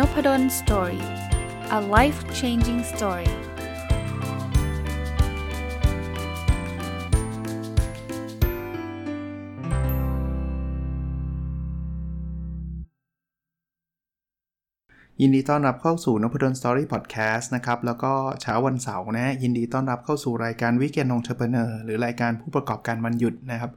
[0.00, 1.04] นพด ล Story
[1.78, 3.30] a life changing story
[15.20, 23.70] ยินดีต้อนรับเข้าสู่นพดล Story พอดแคสต์นะครับ แล้วก็เช้าวันเสาร์นะยินดีต้อนรับเข้าสู่รายการ Weekend Entrepreneur หรือรายการผู้ประกอบการวันหยุดนะครับ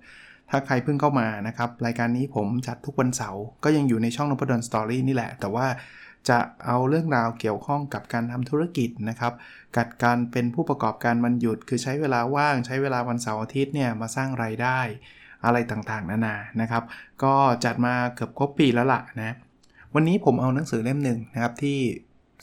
[0.49, 5.67] ถ้าใครเพิ่งเข้ามานะครับ รายการนี้ผมจัดทุกวันเสาร์ก็ยังอยู่ในช่องนพดล Story นี่แหละ แต่ว่า
[6.29, 9.33] จะเอาเรื่องราวเกี่ยวข้องกับการทำธุรกิจนะครับ
[9.77, 14.79] กับการเป็นผู้ประกอบการวันหยุด คือใช้เวลาว่างใช้เวลาวันเสาร์อาทิตย์เนี่ยมาสร้างไรายได้
[15.45, 16.83] อะไรต่างๆ นานานะครับ
[17.23, 17.33] ก็
[17.65, 19.35] จัดมาเกือบครบปีแล้วล่ะนะ
[19.95, 21.79] วันนี้ผมเอาหนังสือเล่มหนึ่งนะครับที่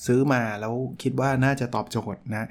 [0.07, 2.49] ซื้อมาแล้วคิดว่าน่าจะตอบโจทย์นะ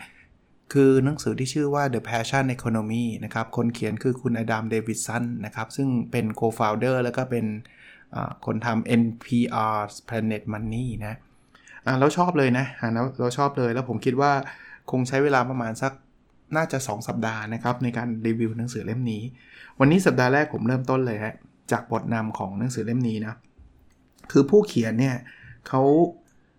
[0.74, 7.46] คือหนังสือที่ชื่อว่า The Passion Economy นะครับ คนเขียนคือคุณอดัมเดวิดสันนะครับ ซึ่งเป็น co-founder แล้วก็เป็น
[8.46, 9.78] คนทำ NPR
[10.10, 11.16] Planet Money นะ
[12.00, 14.32] เราชอบเลยนะเราเราชอบเลยแล้วผมคิดว่า
[14.92, 15.94] คงใช้เวลาประมาณสัก
[16.56, 19.22] น่าจะ 2 สัปดาห์นะครับ ในการรีวิวหนังสือเล่มนี้
[19.80, 21.36] วันนี้สัปดาห์แรกผมเริ่มต้นเลยฮะ
[21.72, 23.34] จากบทนำของหนังสือเล่มนี้นะ
[24.32, 25.16] คือผู้เขียนเนี่ย
[25.68, 25.82] เขา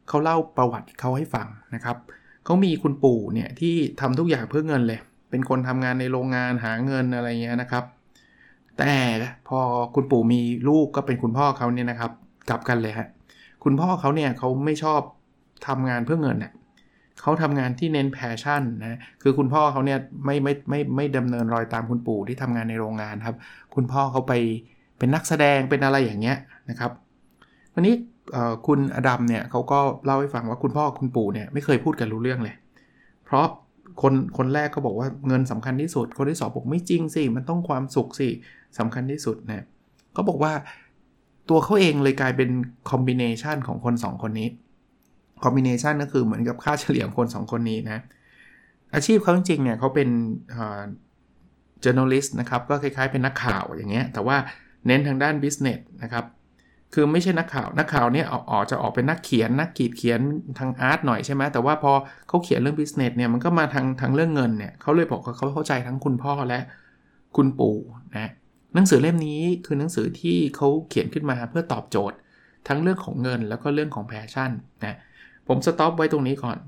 [0.08, 1.96] เขาเล่าประวัติเขาให้ฟังนะครับ
[2.44, 7.84] เขามีคุณปู่เนี่ยที่ทำทุกอย่างเพื่อเงินเลย เป็นคนทำงานในโรงงานหาเงินอะไรเงี้ยนะครับ
[8.80, 8.94] แต่
[9.48, 9.60] พอ
[9.94, 12.12] คุณปู่มีลูกก็เป็นคุณพ่อเขาเนี่ยนะครับ
[12.48, 13.08] กลับกันเลยฮะ
[13.64, 15.00] คุณพ่อเขาเนี่ยเขาไม่ชอบ
[15.66, 16.52] ทำงานเพื่อเงินเน่ย
[17.20, 23.36] เขาทำงานที่เน้น passion นะคือคุณพ่อเขาเนี่ยไม่ไม่ไม่ไม่ดำเนินรอยตามคุณปู่ที่ทำงานในโรงงานครับ
[23.74, 24.32] คุณพ่อเขาไป
[24.98, 26.36] เป็นนักแสดงเป็นอะไรอย่างเงี้ย
[26.70, 26.90] นะครับ
[27.74, 27.94] วันนี้
[28.66, 32.54] คุณอดัมเนี่ยเขาก็เล่าให้ฟังว่าคุณพ่อคุณปู่เนี่ยไม่เคยพูดกันรู้เรื่องเลย
[33.24, 33.46] เพราะ
[34.02, 38.28] คนคนแรกก็บอกว่าเงินสำคัญที่สุด คนที่สองบอกไม่จริงสิมันต้องความสุขสิ
[38.78, 39.64] สำคัญที่สุดนะ
[40.12, 40.52] เขาบอกว่า
[41.48, 42.50] ตัวเขาเองเลยกลายเป็น
[42.90, 44.48] คอมบิเนชันของคน 2 คนนี้
[45.42, 48.02] คอมบิเนชันก็คือเหมือนกับค่าเฉลี่ยของคน 2 คนนี้นะ
[48.94, 50.08] อาชีพเขาจริงๆเนี่ยเขาเป็น
[51.84, 54.36] journalist นะครับก็คล้ายๆเป็นนักข่าวอย่างเงี้ยแต่ว่า
[54.86, 56.24] เน้นทางด้าน business นะครับ
[56.94, 60.20] คือไม่ใช่นักข่าว นักข่าวเนี่ยออกจะออกเป็นนักเขียน นักกีดเขียน
[60.58, 61.92] ทาง art หน่อยใช่ไหมแต่ว่าพอ
[62.28, 66.60] เขาเขียนเรื่อง business เนี่ยมันก็มาทางทางเรื่องเงินเนี่ยเขาเลยบอกว่าเขาเข้าใจทั้งคุณพ่อและ
[67.36, 67.76] คุณปู่
[68.18, 68.30] นะ
[68.74, 72.16] หนังสือเล่มนี้คือหนังสือที่เขาเขียนขึ้นมาเพื่อตอบโจทย์
[72.68, 74.50] ทั้งเรื่องของเงินแล้วก็เรื่องของ passion
[74.84, 74.96] นะ
[75.48, 76.58] ผม stop ไว้ตรงนี้ก่อน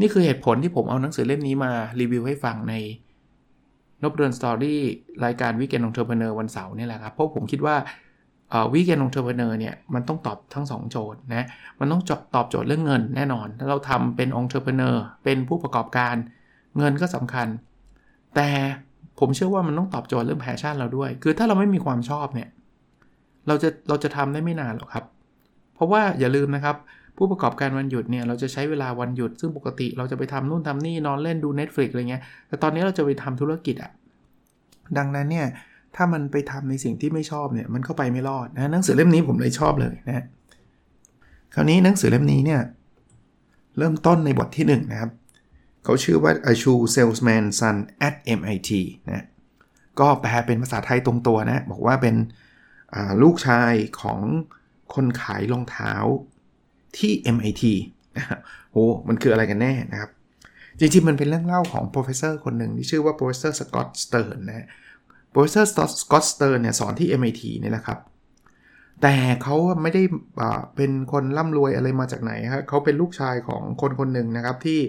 [0.00, 2.74] นี่คือเหตุผลที่ผมเอาหนังสือเล่มนี้มารีวิวให้ฟังใน
[4.02, 4.80] นพดล Story
[5.24, 7.76] รายการ Weekend Entrepreneur วันเสาร์นี่แหละครับเพราะผมคิดว่า
[8.72, 11.46] Weekend Entrepreneur เนี่ยมันต้องตอบทั้ง 2 โจทย์นะ
[11.80, 12.02] มันต้อง
[12.34, 16.14] ตอบโจทย์เรื่องเงินแน่นอน ถ้าเราทำเป็น entrepreneur เป็นผู้ประกอบการ
[16.78, 17.48] เงินก็สำคัญ
[18.34, 18.48] แต่
[19.18, 22.48] ผมเชื่อว่ามันต้องตอบโจทย์เรื่อง passion เราด้วย คือถ้าเราไม่มีความชอบเนี่ย
[23.46, 25.04] เราจะเราจะทำได้ไม่นานหรอกครับ
[25.74, 26.76] เพราะว่าอย่าลืมนะครับ
[27.16, 33.90] ผู้ประกอบการวันหยุดเนี่ยเราจะใช้เวลาวันหยุด ซึ่งปกติเราจะไปทำนู่นทำนี่นอนเล่นดู Netflix อะไรเงี้ยแต่ตอนนี้เราจะไปทำธุรกิจอะ
[34.98, 35.46] ดังนั้นเนี่ย
[36.00, 40.24] ถ้ามันไปทำในสิ่งที่ไม่ชอบเนี่ยมันก็ไปไม่รอดนะหนังสือเล่มนี้ผมเลยชอบเลยนะ
[41.54, 42.60] คราวนี้หนังสือเล่มนี้เนี่ย
[43.78, 45.10] เริ่มต้นในบทที่1นนะครับ
[45.84, 47.76] เขาชื่อว่า A Shoe Salesman Son
[48.06, 48.70] at MIT
[49.06, 49.24] นะ
[50.00, 52.14] ก็แปลเป็นภาษาไทยตรงตัวนะ บอกว่าเป็น
[53.22, 54.20] ลูกชายของ
[54.94, 55.92] คนขายรองเท้า
[56.98, 57.62] ที่ MIT
[58.16, 58.24] นะ
[58.72, 60.10] โอ้มันคืออะไรกันแน่นะครับ
[60.78, 64.66] จริงๆ มันเป็นเรื่องเล่าของ professor คนหนึ่งที่ชื่อว่า professor Scott Stern นะ
[65.30, 67.98] professor Scott Stern เนี่ยสอนที่ MIT นี่แหละครับ
[69.02, 70.02] แต่เขาไม่ได้
[70.76, 74.80] เป็นคนร่ำรวยอะไรมาจากไหนครับเขาเป็นลูกชายของคนคนหนึ่งนะครับที่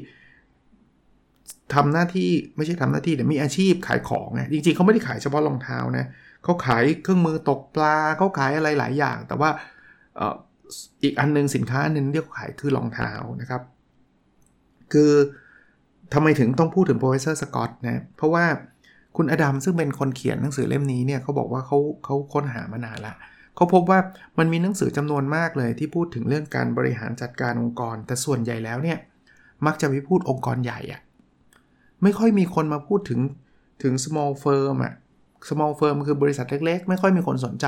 [1.74, 6.06] ทำหน้าที่ไม่ใช่ทำหน้าที่แต่มีอาชีพขายของนะจริงๆเขาไม่ได้ขายเฉพาะรองเท้านะ
[6.44, 9.50] เขาขายเครื่องมือตกปลาเขาขายอะไรหลายอย่าง แต่ว่า
[11.04, 13.12] อีกอันนึงสินค้าหนึ่งที่เขาขายคือรองเท้า
[13.42, 13.62] นะครับ
[14.94, 15.12] คือ
[16.14, 18.46] ทำไมถึงต้องพูดถึง professor Scott นะเพราะว่า
[19.16, 23.14] คุณอดัมซึ่งเป็นคนเขียนหนังสือเล่มนี้เนี่ยเขาบอกว่าเขาเขาค้นหามานานละ
[23.56, 24.00] เขาพบว่า
[24.38, 28.98] มันมีหนังสือจำนวนมากเลยที่พูดถึงเรื่องการบริหารจัดการองค์กร แต่ส่วนใหญ่แล้วเนี่ย
[29.66, 31.02] มักจะไปพูดองค์กรใหญ่อะ
[32.04, 33.20] ไม่ค่อยมีคนมาพูดถึง
[33.84, 34.94] ถึง small firm อะ
[35.50, 37.66] small firm คือบริษัทเล็ก ๆ ไม่ค่อยมีคนสนใจ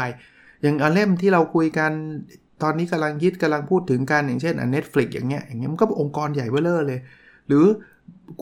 [0.61, 1.91] อย่างอเล่มที่เราคุยกัน
[2.63, 6.99] ตอนนี้กำลังฮิตกำลังพูดถึงกันอย่างเช่นอัน Netflix อย่างเงี้ยอย่างเงี้ยมันก็องค์กรใหญ่เบ้อเลย
[7.47, 7.65] หรือ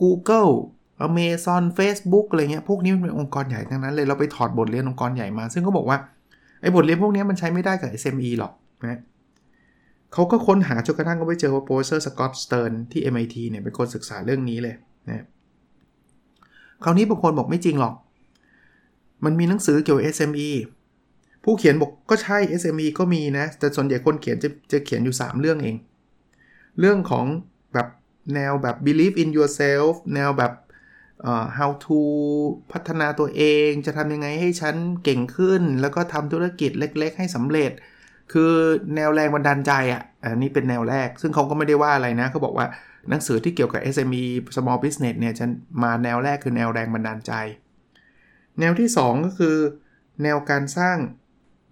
[0.00, 0.52] Google
[1.06, 5.98] Amazon Facebook อะไรเงี้ยพวกนี้มันเป็นองค์กรใหญ่ทั้งนั้นเลยเราไปถอดบทเรียนองค์กรใหญ่มา ซึ่งเขาบอกว่า
[6.60, 8.52] ไอ้บทเรียนพวกนี้มันใช้ไม่ได้กับ SME หรอก
[8.82, 9.00] นะ
[10.12, 14.74] เขาก็ค้นหาจนกระทั่งก็ไปเจอว่า professor Scott Stern ที่ MIT เนี่ยเป็นคนศึกษาเรื่องนี้เลย
[15.08, 15.24] นะ
[16.84, 17.94] คราวนี้บางคนบอกไม่จริงหรอก
[19.24, 20.50] มันมีหนังสือเกี่ยวกับ SME
[21.44, 25.76] ผู้เขียนบอกก็ใช่ SME ก็มีนะ แต่ส่วนใหญ่คนเขียนจะจะเขียนอยู่ 3 เรื่องเอง
[26.80, 27.26] เรื่องของ
[27.74, 27.88] แบบ
[28.34, 30.52] แนวแบบ believe in yourself แนวแบบ
[31.58, 31.98] how to
[32.72, 34.74] พัฒนาตัวเองจะทำยังไงให้ฉัน
[35.04, 37.72] เก่งขึ้น แล้วก็ทำธุรกิจเล็ก ๆ ให้สำเร็จ
[38.32, 38.52] คือ
[38.96, 42.66] แนวแรงบันดาลใจอะอันนี้เป็นแนวแรก ซึ่งเขาก็ไม่ได้ว่าอะไรนะเขาบอกว่า
[43.10, 44.24] หนังสือที่เกี่ยวกับ SME
[44.56, 45.46] small business เนี่ยจะ
[45.82, 47.32] มาแนวแรกคือแนวแรงบันดาลใจ
[48.60, 49.56] แนวที่ 2 ก็คือ
[50.22, 50.96] แนวการสร้าง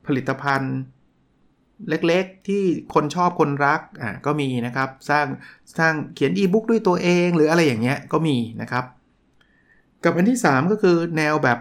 [0.06, 0.77] ผลิตภัณฑ์
[1.89, 2.62] เล็กๆ ที่
[2.94, 5.27] คนชอบคนรักอ่าก็มีนะครับ สร้าง
[5.79, 8.85] สร้างเขียนอีบุ๊กด้วยตัวเอง หรืออะไรอย่างเงี้ยก็มีนะครับ
[10.05, 11.59] กับอันที่ 3 ก็คือแนวแบบ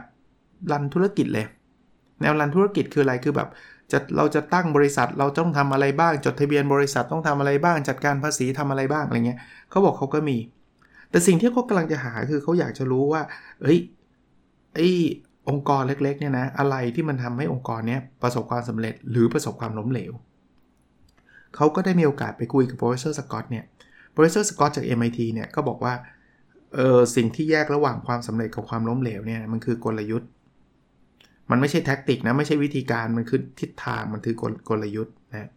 [0.71, 1.45] รันธุรกิจเลย
[2.21, 3.49] แนวรันธุรกิจคืออะไรคือแบบ
[3.91, 9.39] จะเราจะตั้งบริษัทเราต้องทำอะไรบ้าง จดทะเบียนบริษัทต้องทำอะไรบ้าง จัดการภาษีทำอะไรบ้างอะไรเงี้ย
[9.69, 10.37] เขาบอกเขาก็มี
[11.09, 13.21] แต่สิ่งที่เขากำลังจะหาคือเขาอยากจะรู้ว่า
[13.61, 13.79] เอ้ย
[14.75, 14.79] ไอ
[15.49, 20.11] องค์กรเล็กๆเนี่ยนะอะไรที่มันทำให้องค์กรเนี้ยประสบความสำเร็จหรือประสบความล้มเหลว
[21.55, 23.65] เขาก็ได้มีโอกาสไปคุยกับ professor Scott เนี่ย
[24.11, 25.93] professor Scott จาก MIT เนี่ยก็บอกว่า
[26.75, 30.29] เออสิ่งที่แยกระหว่างความสำเร็จกับความล้มเหลวเนี่ยมันคือกลยุทธ์
[31.51, 35.49] มันไม่ใช่ tactic นะ ไม่ใช่วิธีการมันคือทิศทางมันคือกลกลยุทธ์นะ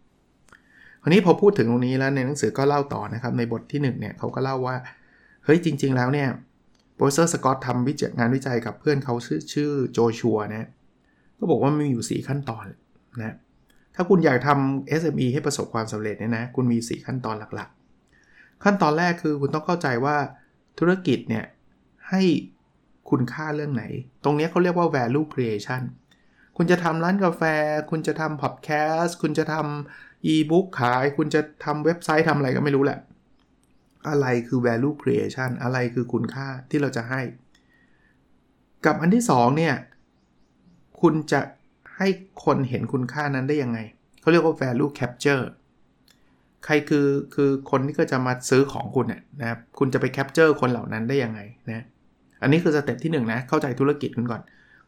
[1.01, 4.75] คราวนี้พอพูดถึงตรงนี้แล้วในหนังสือก็เล่าต่อนะครับ ในบทที่1เนี่ยเขาก็เล่าว่า
[5.45, 6.27] เฮ้ยจริง ๆ แล้วเนี่ย
[6.95, 10.67] โปรเซอร์สกอตทำวิจัยงานวิจัยกับเพื่อนเขาชื่อชื่อโจชัวนะ
[11.39, 12.65] ก็บอกว่ามีอยู่ 4 ขั้นตอน
[13.19, 13.35] นะ
[13.95, 20.15] ถ้าคุณอยากทำ SME ให้ประสบความสำเร็จเนี่ยนะคุณมี 4 ขั้นตอนหลักๆ ขั้นตอนแรกคือคุณต้องเข้าใจว่า
[20.79, 21.45] ธุรกิจเนี่ย
[22.09, 22.23] ให้
[23.09, 23.83] คุณค่าเรื่องไหน
[24.23, 25.83] ตรงนี้เขาเรียกว่า value creation
[26.57, 27.43] คุณจะทำร้านกาแฟ
[27.89, 32.99] คุณจะทำ podcast คุณจะทำ e-book ขาย คุณจะทำเว็บไซต์ทำอะไรก็ไม่รู้แหละ
[34.09, 37.21] อะไรคือ value creation อะไรคือคุณค่าที่เราจะให้
[38.85, 39.75] กับอันที่2เนี่ย
[41.01, 41.41] คุณจะ
[41.97, 42.07] ให้
[42.45, 43.79] คนเห็นคุณค่านั้นได้ยังไง
[44.21, 45.43] เขาเรียกว่า value capture
[46.65, 51.85] ใครคือคือคนที่ก็จะมาซื้อของคุณเนี่ยนะครับคุณจะไป capture คนเหล่านั้นได้ยังไงนะ
[52.41, 54.41] อันนี้คือ step ที่1 นะเข้าใจธุรกิจคุณก่อน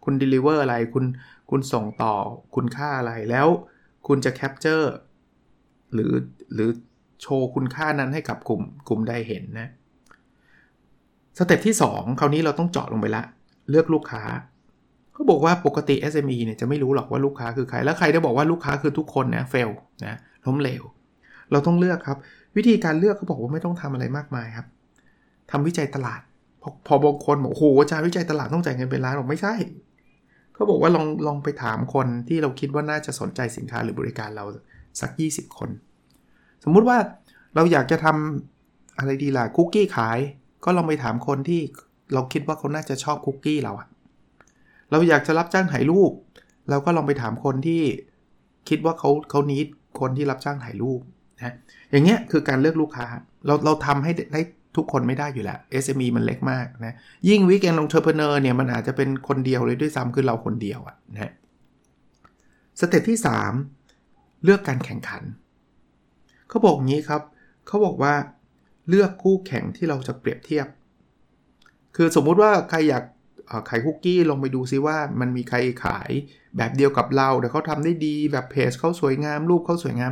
[0.03, 1.05] คุณ deliver อะไรคุณ
[1.49, 2.13] คุณส่งต่อ
[2.55, 3.47] คุณค่าอะไรแล้ว
[4.07, 4.85] คุณจะ capture
[5.93, 6.13] หรือ
[6.53, 6.69] หรือ
[7.21, 9.67] โชว์คุณค่านั้นให้กับกลุ่มกลุ่มได้เห็นนะ
[11.37, 13.23] step ที่ 2 คราวนี้เราต้องเจาะลงไปละ
[13.69, 14.23] เลือกลูกค้า
[15.13, 19.69] เขาบอกว่าปกติ SME เนี่ยจะไม่รู้หรอกว่าลูกค้าคือใคร แล้วใครได้บอกว่าลูกค้าคือทุกคนนะ fail
[20.05, 20.83] นะล้มเหลว
[21.51, 22.17] เราต้องเลือกครับ
[22.57, 24.67] วิธีการเลือกเขาบอกว่าไม่ต้องทำอะไรมากมายครับ
[25.51, 26.21] ทำวิจัยตลาด
[26.61, 29.53] พอพอบางคนบอกโอ้โหอาจารย์วิจัยตลาดต้องจ่ายเงินเป็นล้านบอกไม่ใช่
[30.53, 34.45] เขาบอกว่าลองลองไปถามคนที่เราคิดว่าน่าจะสนใจสินค้าหรือบริการเรา
[35.01, 35.69] สัก 20 คน
[36.63, 36.97] สมมุติว่า
[37.55, 40.19] เราอยากจะทำอะไรดีล่ะคุกกี้ขาย
[40.65, 41.61] ก็ลองไปถามคนที่
[42.13, 43.87] เราคิดว่าเขาน่าจะชอบคุกกี้เราอะ
[44.91, 46.11] เราอยากจะรับจ้างถ่ายรูป
[46.69, 47.81] เราก็ลองไปถามคนที่
[48.69, 49.67] คิดว่าเขาเขานิด
[49.99, 51.01] คนที่รับจ้างถ่ายรูป
[51.43, 51.53] นะ
[51.91, 53.05] อย่างเงี้ยคือการเลือกลูกค้า
[53.45, 54.41] เราเราทำให้ได้
[54.77, 56.93] ทุกคนไม่ได้อยู่แล้ว SME มันเล็กมากนะ
[57.29, 61.31] ยิ่ง Weekend Entrepreneur เนี่ยมันอาจจะเป็นคนเดียวเลยด้วยซ้ำคือเราคนเดียวอะนะ
[62.79, 63.19] step ที่
[63.81, 65.23] 3 เลือกการแข่งขัน
[66.49, 67.21] เขาบอกงี้ครับ
[67.67, 68.13] เขาบอกว่า
[68.89, 70.67] เลือกคู่แข่งที่เราจะเปรียบเทียบ
[71.95, 73.03] คือสมมุติว่าใครอยาก
[73.69, 76.11] ขายคุกกี้ลงไปดูซิว่ามันมีใครขาย
[76.57, 80.11] แบบเดียวกับเราแต่เขาทำได้ดีแบบเพจเขาสวยงามรูปเขาสวยงาม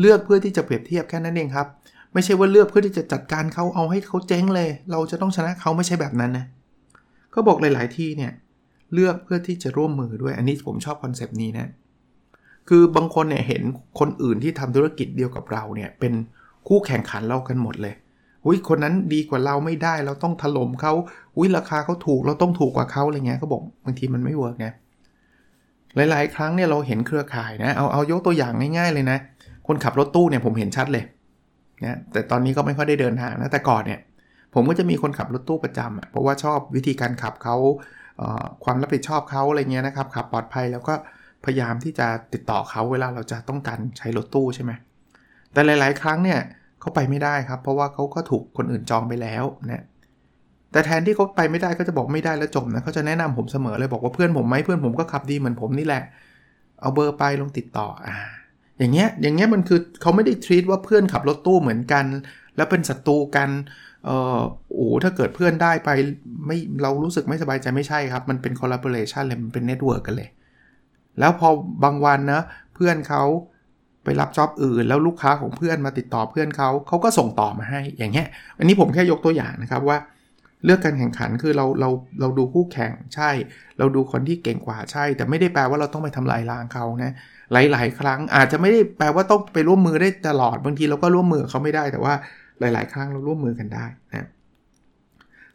[0.00, 1.66] เลือกเพื่อที่จะเปรียบเทียบแค่นั้นเองครับ
[2.12, 6.46] ไม่ใช่ว่าเลือกเพื่อที่จะจัดการเขาเอาให้เขาเจ๊งเลย เราจะต้องชนะเขาไม่ใช่แบบนั้นนะ
[7.30, 8.32] เขาบอกหลาย ๆ ที่เนี่ย
[8.94, 11.66] เลือกเพื่อที่จะร่วมมือด้วยอันนี้ผมชอบ concept นี้นะ
[12.68, 13.62] คือบางคนเนี่ยเห็น
[13.98, 16.12] คนอื่นที่ทำธุรกิจเดียวกับเราเนี่ยเป็น
[16.68, 17.94] คู่แข่งขันเรากันหมดเลย
[18.44, 20.92] อุ้ยคนนั้นดีกว่าเราไม่ได้เราต้องถล่มเขา
[21.36, 24.72] อุ้ยราคาเขาถูกเราต้องถูกกว่าเขาอะไรเงี้ยเขาบอกบางทีมันไม่เวิร์กนะ
[26.10, 29.18] หลาย ๆ ครั้งเนี่ยเราเห็นเครือข่ายนะเอาเอายกตัวอย่างง่าย ๆ เลยนะ
[29.66, 31.04] คนขับรถตู้เนี่ยผมเห็นชัดเลย
[31.84, 34.00] นะแต่ตอนนี้ก็ไม่ค่อยได้เดินทางนะแต่ก่อนเนี่ย
[34.54, 37.56] ผมก็จะมีคนขับรถตู้ประจำเพราะว่าชอบวิธีการขับเขา
[38.64, 40.94] ความรับผิดชอบเขาอะไรเงี้ยนะครับขับปลอดภัยแล้วก็
[41.44, 44.72] พยายามที่จะติดต่อเขาเวลาเราจะต้องการใช้รถตู้ใช่ไหม
[45.52, 46.40] แต่หลาย ๆ ครั้งเนี่ย
[46.80, 49.84] เขาไปไม่ได้ครับ เพราะว่าเขาก็ถูกคนอื่นจองไปแล้วนะ
[50.72, 56.02] แต่แทนที่เขาไปไม่ได้ก็จะบอกไม่ได้แล้วจบนะเขาจะแนะนำผมเสมอเลยบอกว่าเพื่อนผมไหมเพื่อนผมก็ขับดีเหมือนผมนี่แหละ
[56.80, 58.16] เอาเบอร์ไปลงติดต่ออ่า
[58.78, 62.04] อย่างเงี้ยอย่างเงี้ยมันคือเขาไม่ได้ treat ว่าเพื่อนขับรถตู้เหมือนกัน
[62.56, 63.48] แล้วเป็นศัตรูกัน
[64.04, 64.40] เออ
[64.74, 65.90] โอ้ถ้าเกิดเพื่อนได้ไป
[66.46, 70.28] ไม่เรารู้สึกไม่สบายใจไม่ใช่ครับ มันเป็น collaboration เลยมันเป็น network กันเลย
[71.18, 71.48] แล้วพอ
[71.84, 72.42] บางวันนะ
[72.74, 73.22] เพื่อนเขา
[74.04, 78.26] ไปรับจ็อบอื่น แล้วลูกค้าของเพื่อนมาติดต่อเพื่อนเขาเขาก็ส่งต่อมาให้อย่างเงี้ย
[78.58, 79.98] อันนี้ผมแค่ยกตัวอย่างนะครับว่า
[80.64, 81.90] เลือกการแข่งขันคือเราเรา
[82.20, 83.30] เราดูคู่แข่งใช่
[83.78, 87.12] เราดูคนที่เก่งกว่าใช่ แต่ไม่ได้แปลว่าเราต้องไปทำลายล้างเขานะ
[87.52, 92.14] หลาย ๆ ครั้งอาจจะไม่ได้แปลว่าต้องไปร่วมมือได้ตลอดบางทีเราก็ร่วมมือเขาไม่ได้แต่ว่า
[92.60, 94.28] หลาย ๆ ครั้งเราร่วมมือกันได้นะ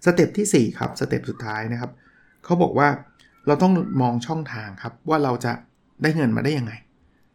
[0.06, 1.92] สเต็ปที่ 4 ครับสเต็ปสุดท้ายนะครับ
[2.46, 2.88] เขาบอกว่า
[3.48, 5.54] เราต้องมองช่องทางครับว่าเราจะ
[6.02, 6.74] ได้เงินมาได้ยังไง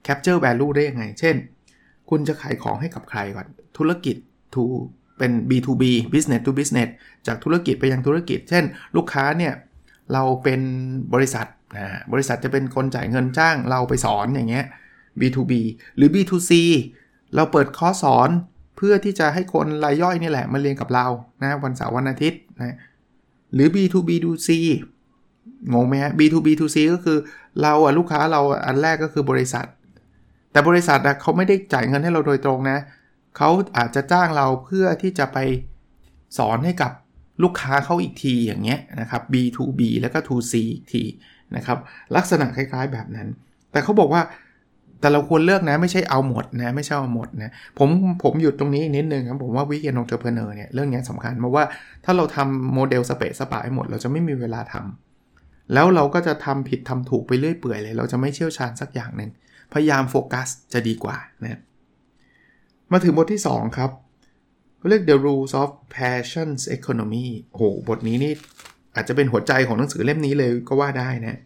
[0.06, 1.36] capture value ได้ยังไง เช่น
[2.10, 3.46] คุณจะขายของให้กับใครก่อน
[3.78, 4.16] ธุรกิจ
[4.54, 4.64] to
[5.18, 5.84] เป็น B2B
[6.14, 6.88] business to business
[7.26, 8.64] จากธุรกิจไปยังธุรกิจ เช่น
[8.96, 9.52] ลูกค้าเนี่ย
[10.12, 10.60] เราเป็น
[11.14, 14.66] บริษัท นะบริษัทจะเป็นคนจ่ายเงินจ้างเราไปสอนอย่างเงี้ย
[15.20, 15.52] B2B
[15.96, 16.52] หรือ B2C
[17.34, 18.30] เราเปิดคอร์สสอน
[18.76, 21.06] เพื่อที่จะให้คนรายย่อยนี่แหละมาเรียนกับเรา
[21.42, 22.76] นะวันเสาร์วันอาทิตย์นะ
[23.54, 24.50] หรือ B2B2C
[25.74, 27.18] งงไหมฮะ B2B2C ก็คือ
[27.62, 29.66] เราอะลูกค้าเราอันแรกก็คือบริษัท
[30.52, 32.78] แต่บริษัทอะเขาไม่ได้จ่ายเงินให้เราโดยตรงนะ
[33.36, 35.38] เขาอาจจะจ้างเราเพื่อที่จะไป
[36.38, 36.92] สอนให้กับ
[37.42, 41.02] ลูกค้าเขาอีกทีอย่างเงี้ยนะครับ B2B แล้วก็ 2C อีกที
[41.56, 41.78] นะครับ
[42.16, 43.28] ลักษณะคล้ายๆแบบนั้น
[43.72, 44.22] แต่เขาบอกว่า
[45.00, 47.88] แต่เราควรเลือกนะไม่ใช่เอาหมดนะไม่ใช่เอาหมดนะผม
[48.22, 51.64] ผมหยุดตรงนี้นิดนึงครับผมว่า Weekend Entrepreneur เนี่ยเรื่องนี้สำคัญเพราะว่า
[52.04, 59.30] ถ้าเราทำโมเดลสะเปะสะปะไปหมด เราจะไม่มีเวลาทำแล้วเราก็จะทำผิดทำถูกไปเรื่อยเปื่อยเลย เราจะไม่เชี่ยวชาญสักอย่างหนึ่ง
[59.72, 61.60] พยายามโฟกัสจะดีกว่านะ
[62.92, 63.90] มาถึงบทที่ 2 ครับ
[64.88, 68.32] เรียก The Rules of Passion Economy โอ้โหบทนี้นี่
[68.96, 71.38] อาจจะเป็นหัวใจของหนังสือเล่มนี้เลยก็ว่าได้นะ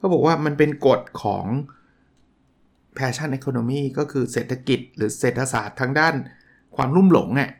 [0.00, 1.46] ก็บอกว่ามันเป็นกฎของ
[2.98, 6.14] Passion Economy ก็คือเศรษฐกิจหรือเศรษฐศาสตร์ทางด้าน
[6.76, 7.50] ความลุ่มหลงอะ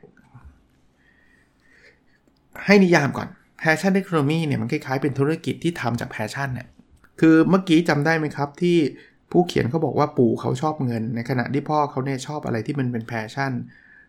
[2.65, 3.29] ให้นิยามก่อน
[3.63, 6.69] Passion Economy เนี่ยมันคล้ายๆเป็นธุรกิจที่ทำจาก Passion เนี่ย
[7.21, 8.77] คือเมื่อกี้จำได้ไหมครับที่
[9.31, 13.53] ผู้เขียนเขาบอกว่าปู่เขาชอบเงิน ในขณะที่พ่อเขาเนี่ยชอบอะไรที่มันเป็น passion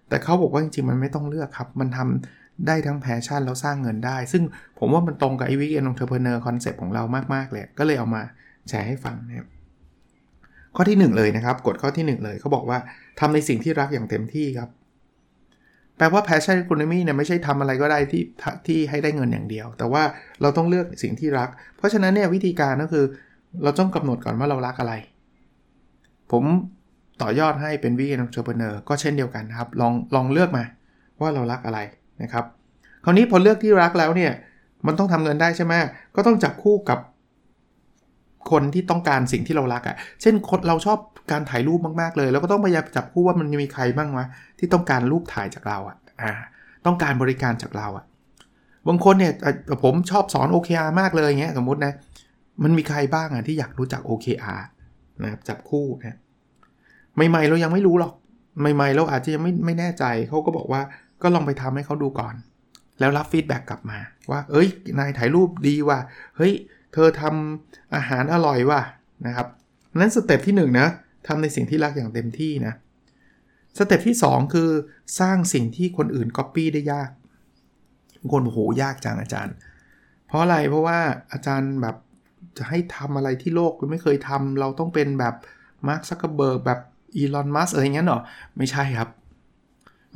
[0.10, 4.44] แต่เขาบอกว่าจริงๆมันไม่ต้องเลือกครับ มันทำ ได้ทั้ง passion แล้วสร้างเงินได้ ซึ่ง
[4.80, 7.04] ผมว่ามันตรงกับไอ Weekend Entrepreneur concept ของเรา
[7.34, 8.22] มาก ๆ เลย ก็เลยเอามา
[8.70, 9.48] แชร์ให้ฟังนะครับ
[10.76, 12.80] ข้อที่ 1 เลยนะครับ กฎข้อที่ 1 เลยเขาบอกว่า
[13.20, 14.70] ทำในสิ่งที่รักอย่างเต็มที่ครับ
[15.98, 18.24] แปลว่า passion economy เนี่ยไม่ใช่ทำอะไรก็ได้ที่
[18.68, 20.04] ที่ให้ได้เงินอย่างเดียว แต่ว่า
[20.42, 23.06] เราต้องเลือกสิ่งที่รัก เพราะฉะนั้นเนี่ยวิธีการก็คือ
[23.64, 24.94] เราต้องกำหนดก่อนว่าเรารักอะไร
[26.32, 26.44] ผม
[27.22, 30.64] ต่อยอดให้เป็น Weekend Entrepreneur ก็เช่นเดียวกันครับ ลองลองเลือกมา
[31.22, 31.80] ว่าเรารักอะไร
[32.24, 32.46] นะครับ
[33.04, 34.32] คราวนี้พอเลือกที่รักแล้วเนี่ย
[34.88, 35.74] มันต้องทำเงินได้ใช่ไหม
[36.16, 37.00] ก็ต้องจับคู่กับ
[38.52, 40.98] คนที่ต้องการสิ่งที่เรารักอะ่ะ เช่นคนเราชอบ
[41.32, 44.26] การถ่ายรูปมากๆเลย แล้วก็ต้องพยายามจับคู่ว่ามันมีใครบ้างวะ
[44.60, 46.34] ที่ต้องการรูปถ่ายจากเราอะ่ะ
[46.86, 48.06] ต้องการบริการจากเราอะ่ะ
[48.88, 49.34] บางคนเนี่ย
[49.84, 51.94] ผมชอบสอน OKR มากเลยเงี้ยสมมตินะ
[52.64, 54.62] มันมีใครบ้างอะที่อยากรู้จัก OKR
[55.24, 56.18] นะครับจับคู่นะ
[57.30, 58.14] ใหม่ๆเรายังไม่รู้หรอก
[58.60, 60.82] ใหม่ๆเราอาจจะยังไม่ไม่แน่ใจเขาก็บอกว่า
[61.22, 62.36] ก็ลองไปทำให้เขาดูก่อน
[63.00, 64.00] แล้วรับ feedback กลับมา
[64.32, 64.68] ว่า เอ้ย
[65.00, 66.00] นายถ่ายรูปดีว่ะ
[66.38, 66.54] เฮ้ย
[66.94, 68.82] เธอทำอาหารอร่อยว่ะ
[69.26, 69.48] นะครับ
[70.00, 70.88] นั้น step ที่1 นะ
[71.28, 72.74] ทำในสิ่งที่รักอย่างเต็มที่นะ
[73.78, 74.70] step ที่ 2 คือ
[75.20, 77.10] สร้างสิ่งที่คนอื่นก๊อปปี้ได้ยาก
[78.32, 79.56] คนบอกโหยากจังอาจารย์
[80.28, 81.00] เพราะอะไร เพราะว่า
[81.34, 81.96] อาจารย์แบบ
[82.58, 85.36] จะให้ทำอะไรที่โลกไม่เคยทำเราต้องเป็นแบบ
[85.88, 86.80] มาร์คซักเกอร์เบิร์กแบบ
[87.16, 88.22] อีลอน มัสก์อะไรเงี้ยหรอ
[88.58, 89.10] ไม่ใช่ครับ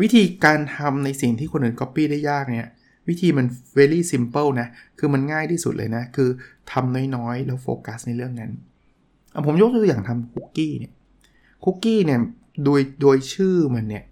[0.02, 2.70] วิธีการทำในสิ่งที่คนอื่น copy ได้ยากเนี่ย
[3.08, 3.46] วิธีมัน
[3.78, 4.68] very simple นะ
[5.00, 6.30] คือมันง่ายที่สุดเลยนะ คือ
[6.72, 8.52] ทำน้อยๆ แล้วโฟกัสในเรื่องนั้น
[9.46, 10.94] ผมยกตัวอย่างทำคุกกี้เนี่ย
[11.64, 12.20] คุกกี้เนี่ย
[12.66, 14.04] โดย โดยชื่อมันเนี่ย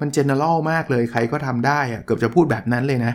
[0.00, 3.12] มัน general มากเลย ใครก็ทำได้อะเกือบจะพูดแบบนั้นเลยนะ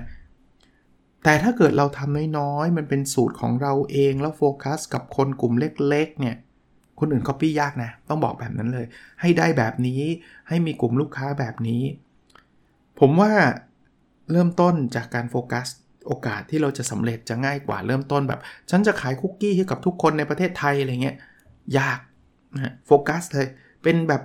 [1.24, 6.36] แต่ถ้าเกิดเราทำน้อยๆ มันเป็นสูตรของเราเอง แล้วโฟกัสกับคนกลุ่มเล็ก ๆ เนี่ย
[7.00, 8.86] คนอื่นก็ปี้ยากนะ ต้องบอกแบบนั้นเลย
[9.22, 10.02] ให้ได้แบบนี้
[10.48, 11.82] ให้มีกลุ่มลูกค้าแบบนี้
[13.00, 13.32] ผมว่า
[14.32, 15.68] เริ่มต้นจากการโฟกัส
[16.08, 18.40] โอกาสที่เราจะสำเร็จจะง่ายกว่าเริ่มต้นแบบ
[18.70, 21.16] ฉันจะขายคุกกี้ให้กับทุกคนในประเทศไทยอะไรเงี้ย
[21.78, 22.00] ยาก
[22.56, 23.48] นะโฟกัสเลย
[23.84, 24.22] เป็นแบบ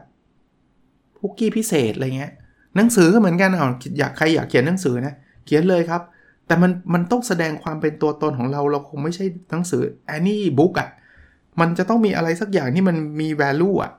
[1.20, 2.32] คุกกี้พิเศษอะไรเงี้ย
[2.76, 5.14] หนังสือก็เหมือนกันเอาอยากใครอยากเขียนหนังสือนะ
[5.46, 6.02] เขียนเลยครับ
[6.46, 9.82] แต่มันมันต้องแสดงความเป็นตัวตนของเราเราคงไม่ใช่หนังสือ
[10.16, 10.88] any book อะ่ะ
[11.60, 13.92] มันจะต้องมีอะไรสักอย่างที่มันมี value อะ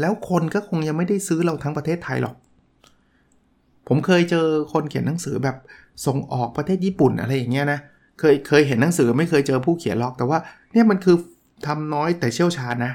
[0.00, 2.36] แล้วคนก็คงยังไม่ได้ซื้อเราทั้งประเทศไทยหรอก
[3.88, 5.56] ผมเคยเจอคนเขียนหนังสือแบบ
[6.06, 7.80] ส่งออกประเทศญี่ปุ่นอะไรอย่างเงี้ยนะ
[8.18, 10.38] เคยเคยเห็นหนังสือไม่เคยเจอผู้เขียนหรอก แต่ว่า
[10.72, 11.16] เนี่ยมันคือ
[11.66, 12.92] ทำน้อยแต่เชี่ยวชาญนะ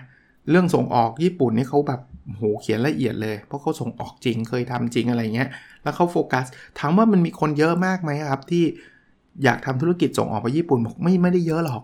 [0.49, 2.01] เรื่องส่งออกญี่ปุ่นนี่เขาแบบ
[2.37, 5.49] โหเขียนละเอียดเลย เพราะเขาส่งออกจริงเคยทำจริงอะไรเงี้ย
[5.83, 6.45] แล้วเขาโฟกัส
[6.79, 8.63] ถามว่ามันมีคนเยอะมากไหมครับที่
[9.43, 11.83] อยากทำธุรกิจส่งออกไปญี่ปุ่นบอกไม่ไม่ได้เยอะหรอก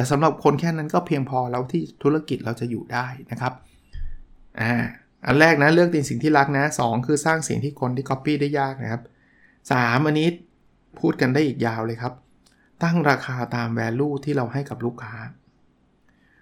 [0.00, 3.52] แต่สำหรับคนแค่นั้นก็เพียงพอแล้วที่ธุรกิจเราจะอยู่ได้นะครับ
[4.60, 4.72] อ่า
[5.26, 9.02] อันแรกนะเลือกในสิ่งที่รักนะ 2 คือสร้างสิ่งที่คนที่ Copy ได้ยากนะครับ
[9.54, 10.28] 3 อันนี้
[11.00, 12.12] พูดกันได้อีกยาวเลยครับ
[12.82, 15.14] ตั้งราคาตาม value ที่เราให้กับลูกค้า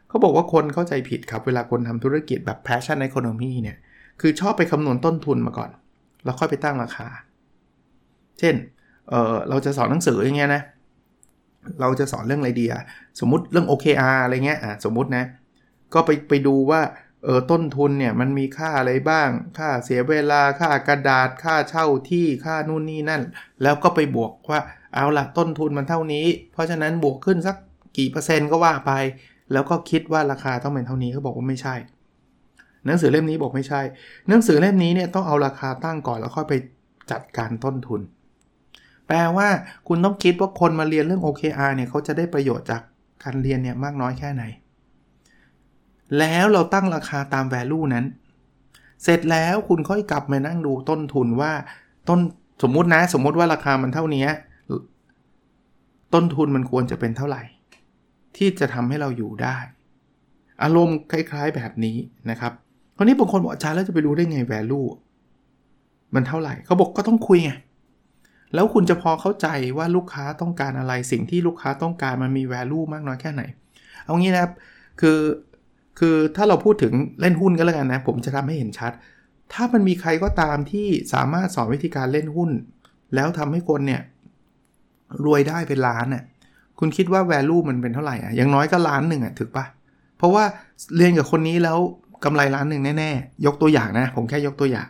[0.09, 3.77] เขาบอกว่าคนเข้าใจผิดครับ เวลาคนทำธุรกิจแบบ passion economy เนี่ย
[4.21, 5.71] คือชอบไปคำนวณต้นทุนมาก่อน
[6.25, 7.09] แล้วค่อยไปตั้งราคา
[8.39, 8.55] เช่น
[9.09, 10.63] เเราจะสอนหนังสืออย่างเงี้ยนะ
[11.81, 12.83] เราจะสอนเรื่องอะไรดีอะ
[13.21, 15.25] สมมติเรื่อง OKR อะไรเงี้ยอะสมมตินะ
[15.95, 16.83] ก็ไปไปดูว่า
[17.25, 23.23] เออต้นทุนเนี่ยมันมีค่าอะไรบ้าง ค่าเสียเวลาค่ากระดาษค่าเช่าที่ค่านู่นนี่นั่น
[23.63, 24.61] แล้วก็ไปบวกว่า
[24.95, 27.57] เอาละต้นทุนมันเท่านี้ เพราะฉะนั้นบวกขึ้นสัก
[27.99, 28.93] กี่เปอร์เซ็นต์ก็ว่าไป
[29.53, 31.75] แล้วก็คิดว่าราคาต้องเป็นเท่านี้เขาบอกว่าไม่ใช่
[32.87, 33.81] หนังสือเล่มนี้บอกไม่ใช่
[34.29, 36.55] หนังสือเล่มนี้เนี่ยต้องเอาราคาตั้งก่อนแล้วค่อยไป
[37.11, 38.01] จัดการต้นทุน
[39.09, 39.49] แปลว่า
[39.89, 42.83] คุณต้องคิดว่าคนมาเรียนเรื่อง OKR เนี่ยเขาจะได้ประโยชน์จาก
[43.23, 44.45] การเรียนเนี่ยมากน้อยแค่ไหน
[46.19, 48.05] แล้วเราตั้งราคาตาม value นั้น
[49.03, 51.53] เสร็จแล้วคุณค่อยกลับมานั่งดูต้นทุนว่า
[52.09, 52.21] ต้น
[52.63, 54.27] สมมุตินะ สมมุติว่าราคามันเท่านี้
[56.15, 57.43] ต้นทุนมันควรจะเป็นเท่าไหร่
[58.37, 59.57] ที่จะทำให้เราอยู่ได้
[60.63, 61.97] อารมณ์คล้ายๆแบบนี้
[62.31, 62.53] นะครับ
[62.97, 64.87] คราวนี้บางคนบอกอาจารย์แล้วจะไปรู้ได้ไง value
[66.15, 67.53] มันเท่าไหร่เขาบอกก็ต้องคุยไง
[68.55, 73.43] แล้วคุณจะพอเข้าใจว่าลูกค้าต้องการอะไรสิ่งที่ลูกค้าต้องการมันมี value มากน้อยแค่ไหน
[74.05, 74.53] เอางี้นะครับ
[75.01, 75.21] คือ
[75.99, 78.93] คือถ้าเราพูดถึงเล่นหุ้นก็แล้วกันนะ ผมจะทำให้เห็นชัด
[79.53, 82.51] ถ้ามันมีใครก็ตามที่สามารถสอนวิธีการเล่นหุ้น
[83.15, 84.01] แล้วทำให้คนเนี่ย
[85.25, 86.25] รวยได้เป็นล้านน่ะ
[86.79, 89.65] คุณคิดว่า value มันเป็นเท่าไหร่อะอย่างน้อยก็ล้านหนึ่งอะถึกปะ
[90.19, 90.45] เพราะว่า
[90.97, 91.79] เรียนกับคนนี้แล้ว
[92.25, 94.89] กำไรล้านหนึ่งแน่ๆ ยกตัวอย่างนะ ผมแค่ยกตัวอย่าง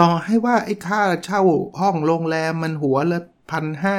[0.00, 1.42] ต่อให้ว่าไอ้ค่าเช่า
[1.80, 3.20] ห้องโรงแรมมันหัวละ
[3.50, 3.98] พันห้า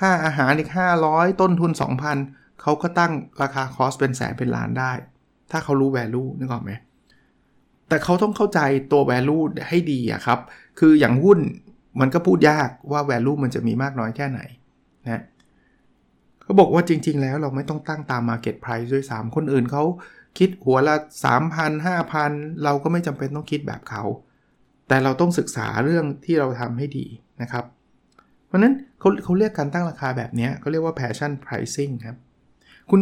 [0.00, 1.72] ค่าอาหารอีกห้าร้อยต้นทุน
[2.16, 3.12] 2,000เขาก็ตั้ง
[3.42, 4.92] ราคาคอสเป็นแสนเป็นล้านได้
[5.50, 6.72] ถ้าเขารู้ value นึกออกไหม
[7.88, 8.60] แต่เขาต้องเข้าใจ
[8.92, 10.38] ตัว value ให้ดีอะครับ
[10.78, 11.38] คืออย่างหุ้น
[12.00, 14.40] มันก็พูดยากว่า value มันจะมีมากน้อยแค่ไหน
[15.04, 15.22] นะ
[16.42, 19.84] เขาบอกว่าจริง ๆ แล้วเราไม่ต้องตั้งตาม market price ด้วยซ้ำคนอื่นเขา
[20.38, 20.96] คิดหัวละ
[21.36, 24.04] 3,000 5,000 เราก็ไม่จำเป็นต้องคิดแบบเขา
[24.88, 27.06] แต่เราต้องศึกษาเรื่องที่เราทำให้ดี
[27.42, 27.64] นะครับ
[28.46, 32.16] เพราะนั้นเขาเขาเรียกการตั้งราคาแบบนี้เขาเรียกว่า passion pricing ครับ
[32.90, 33.00] คุณ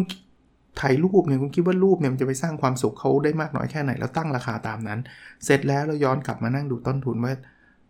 [0.80, 4.98] ถ่ายรูปเนี่ยคุณคิดว่ารูปเนี่ยมันจะไปสร้างความสุขเขาได้มากน้อยแค่ไหนแล้วตั้งราคาตามนั้น
[5.44, 7.32] เสร็จแล้วเราย้อนกลับมานั่งดูต้นทุนว่า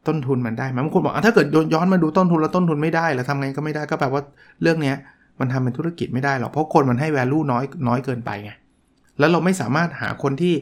[0.06, 4.22] ต้นทุนมันได้ไหมบางคนบอกอถ้าเกิดย้อนมาดูต้นทุนแล้วต้นทุนไม่ได้แล้วทำไงก็ไม่ได้ก็แปลว่า
[4.62, 4.96] เรื่องเนี้ย
[5.40, 8.50] มันทำเป็นธุรกิจไม่ได้หรอกเพราะคนมันให้ value น้อยน้อยเกินไปไง
[9.18, 10.54] แล้วเราไม่สามารถหาคนที่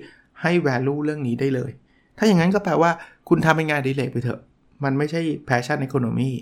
[0.43, 1.71] ให้ value เรื่องนี้ได้เลย
[2.19, 2.91] ถ้าอย่างนั้นก็แปลว่า
[3.29, 4.41] คุณทำเป็นงานดีเลยไปเถอะ
[4.85, 6.33] มันไม่ใช่ passion economy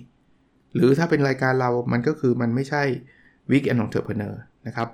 [0.75, 2.83] หรือถ้าเป็นรายการเรา มันก็คือมันไม่ใช่
[3.51, 4.35] week end entrepreneur
[4.67, 4.89] นะครับ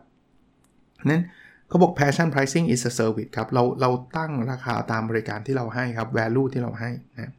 [1.10, 1.22] นั้น
[1.68, 7.32] เขาบอก passion pricing is a service ครับ เราเราตั้งราคาตามบริการที่เราให้ครับ value ที่เราให้นะ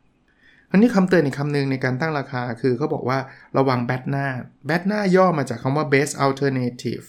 [0.72, 3.20] อันนี้คำเตือนอีกคำหนึ่งในการตั้งราคาคือเขาบอกว่า
[3.58, 4.26] ระวังแบทหน้า
[4.66, 7.06] แบทหน้าย่อมาจากคำว่า best alternative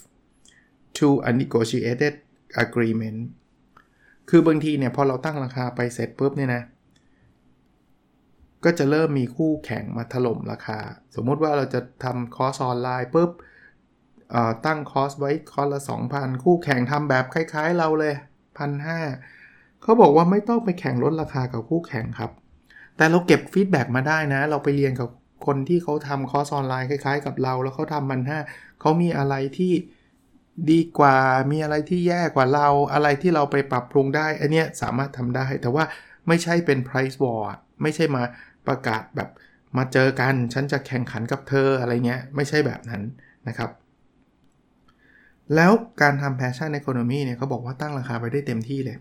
[0.99, 2.14] to a negotiated
[2.64, 3.21] agreement
[4.29, 6.62] คือบางทีเนี่ยพอเราตั้งราคาไปเสร็จปุ๊บเนี่ยนะ
[8.64, 10.79] ก็จะเริ่มมีคู่แข่งมาถล่มราคา
[11.14, 13.31] สมมติว่าเราจะทำคอร์สออนไลน์ปุ๊บ
[14.67, 18.14] ตั้งคอร์สไว้คอร์สละ 2,000 คู่แข่งทำแบบคล้ายๆ เราเลย
[18.59, 19.01] พันห้า
[19.83, 22.31] เขาบอกว่าไม่ต้องไปแข่งลดราคากับคู่แข่งครับ
[22.97, 25.09] แต่เราเก็บ feedback มาได้นะ เราไปเรียนกับ
[25.47, 28.38] คนที่เขาทำคอร์สออนไลน์คล้ายๆ กับเรา แล้วเขาทำพันห้า
[28.81, 29.73] เขามีอะไรที่
[30.71, 31.16] ดีกว่า
[31.51, 35.85] มีอะไรที่แย่กว่าเรา อะไรที่เราไปปรับปรุงได้ อันเนี้ยสามารถทำได้ แต่ว่า
[36.29, 37.42] ไม่ใช่เป็น price war
[37.83, 38.23] ไม่ใช่มา
[38.66, 39.29] ประกาศแบบ
[39.77, 43.03] มาเจอกัน ฉันจะแข่งขันกับเธออะไรเงี้ย ไม่ใช่แบบนั้น
[43.49, 43.71] นะครับ
[45.55, 48.97] แล้วการทำ passion economy เนี่ยเขาบอกว่าตั้งราคาไปได้เต็มที่เลย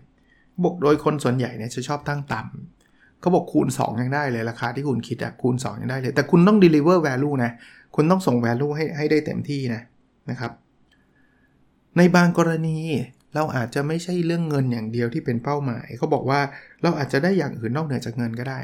[0.64, 7.50] บอกโดยคนส่วนใหญ่เนี่ยจะชอบตั้งต่ำเขาบอกคูณ 2 ยังได้เลย ราคาที่คุณคิดอะคูณ 2 ยังได้เลย แต่คุณต้อง deliver value นะ
[7.96, 9.82] คุณต้องส่ง value ให้ให้ได้เต็มที่นะ
[10.30, 10.52] นะครับ
[11.96, 12.78] ในบางกรณี
[13.34, 16.40] เราอาจจะไม่ใช่เรื่องเงินอย่างเดียวที่เป็นเป้าหมายเขาบอกว่า
[16.82, 18.58] เราอาจจะได้อย่างอื่นนอกเหนือจากเงินก็ได้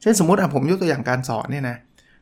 [0.00, 1.76] เช่นสมมติอะผมยกตัวอย่างการสอนเนี่ยนะ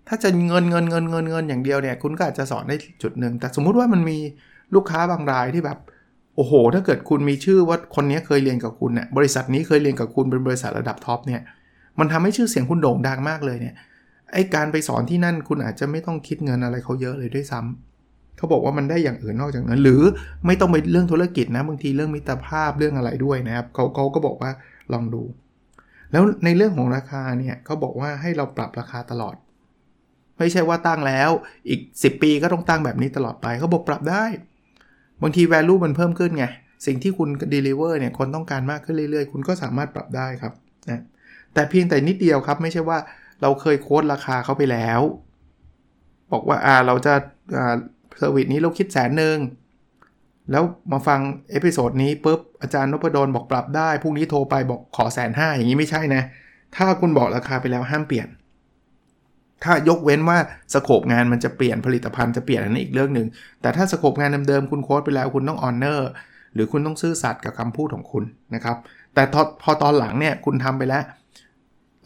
[0.08, 4.18] ถ้าจะเงินเงินเงินเงินเงินอย่างเดียวเนี่ยคุณก็อาจจะสอนได้จุดหนึ่งแต่สมมุติว่ามันมี
[4.74, 5.78] ลูกค้าบางรายที่แบบ
[6.36, 11.40] โอ้โห ถ้าเกิดคุณมีชื่อว่าคนนี้เคยเรียนกับคุณเนี่ยบริษัทนี้เคยเรียนกับคุณเป็นบริษัทระดับท็อปเนี่ย
[11.98, 13.74] มันทำให้ชื่อเสียงคุณโด่งดังมากเลยเนี่ย
[14.32, 17.89] ไอการไปสอนที่นั่นคุณอาจจะไม่ต้องคิดเงินอะไรเขาเยอะเลยด้วยซ้ำ
[18.40, 20.02] เขาบอกว่ามันได้อย่างอื่นนอกจากเงินหรือ
[20.46, 24.50] ไม่ต้องไปเรื่องธุรกิจนะบางทีเรื่องมิตรภาพเรื่องอะไรด้วยนะครับเขาเขาก็บอกว่า
[24.92, 25.22] ลองดู
[26.12, 29.36] แล้วในเรื่องของราคาเนี่ยเขาบอกว่าให้เราปรับราคาตลอด
[30.38, 31.30] ไม่ใช่ว่าตั้งแล้ว
[31.68, 34.24] อีก 10 ปีก็ต้องตั้งแบบนี้ตลอดไปเขาบอกปรับได้
[35.22, 36.44] บางที value มันเพิ่มขึ้นไง
[36.86, 40.52] สิ่งที่คุณ deliver เนี่ยคนต้องการมากขึ้นเรื่อยๆ คุณก็สามารถปรับได้ครับ
[40.88, 41.02] นะ
[41.54, 42.98] แต่เพียงแต่นิดเดียวครับ ไม่ใช่ว่า
[43.42, 45.00] เราเคย quote ราคาเขาไปแล้ว
[46.32, 47.14] บอกว่าอ่าเราจะ
[47.56, 47.74] อ่า
[48.20, 49.36] service นี้เราคิดแสนหนึ่ง
[50.50, 56.22] แล้วมาฟัง episode นี้ปุ๊บอาจารย์นพดลบอกปรับได้พรุ่งนี้โทรไปบอกขอแสนห้าอย่างนี้ไม่ใช่นะ
[56.76, 58.28] ถ้าคุณบอกราคาไปแล้วห้ามเปลี่ยน
[59.64, 60.38] ถ้ายกเว้นว่า
[60.74, 63.26] scope งานมันจะเปลี่ยนผลิตภัณฑ์จะเปลี่ยนอันนี้อีกเรื่องหนึ่ง
[63.62, 66.10] แต่ถ้า scope งานเดิมๆคุณ quote ไปแล้วคุณต้อง honor
[66.54, 68.76] หรือคุณต้องซื่อสัตย์กับคำพูดของคุณนะครับ
[69.14, 69.22] แต่
[69.62, 71.02] พอตอนหลังเนี่ยคุณทำไปแล้ว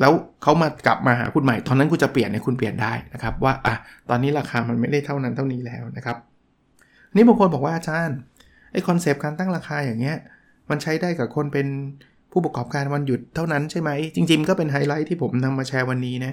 [0.01, 3.75] แล้วเขามากลับมาหาคุณใหม่ตอนนั้นคุณจะเปลี่ยนเนี่ยคุณเปลี่ยนได้นะครับว่าอะ
[4.11, 6.17] ตอนนี้ราคามันไม่ได้เท่านั้นเท่านี้แล้วนะครับ
[7.15, 8.17] นี่บางคนบอกว่าอาจารย์
[8.73, 10.17] ไอ้ concept การตั้งราคาอย่างเงี้ย
[10.71, 11.67] มันใช้ได้กับคนเป็น
[12.33, 16.33] ผู้ประกอบการวันหยุดเท่านั้นใช่ไหมจริง ๆ ก็เป็นไฮไลท์ที่ผมนำมาแชร์วันนี้นะ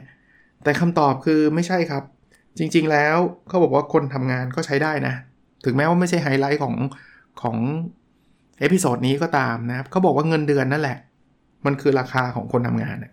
[0.63, 2.03] แต่คำตอบคือไม่ใช่ครับ
[2.57, 5.13] จริง ๆ แล้วเขาบอกว่าคนทำงานก็ใช้ได้นะ
[5.65, 6.75] ถึงแม้ว่าไม่ใช่ไฮไลท์ของ
[7.41, 7.57] ของ
[8.59, 10.97] episode นี้ก็ตามนะครับเขาบอกว่าเงินเดือนนั่นแหละ
[11.65, 13.11] มันคือราคาของคนทำงานนะ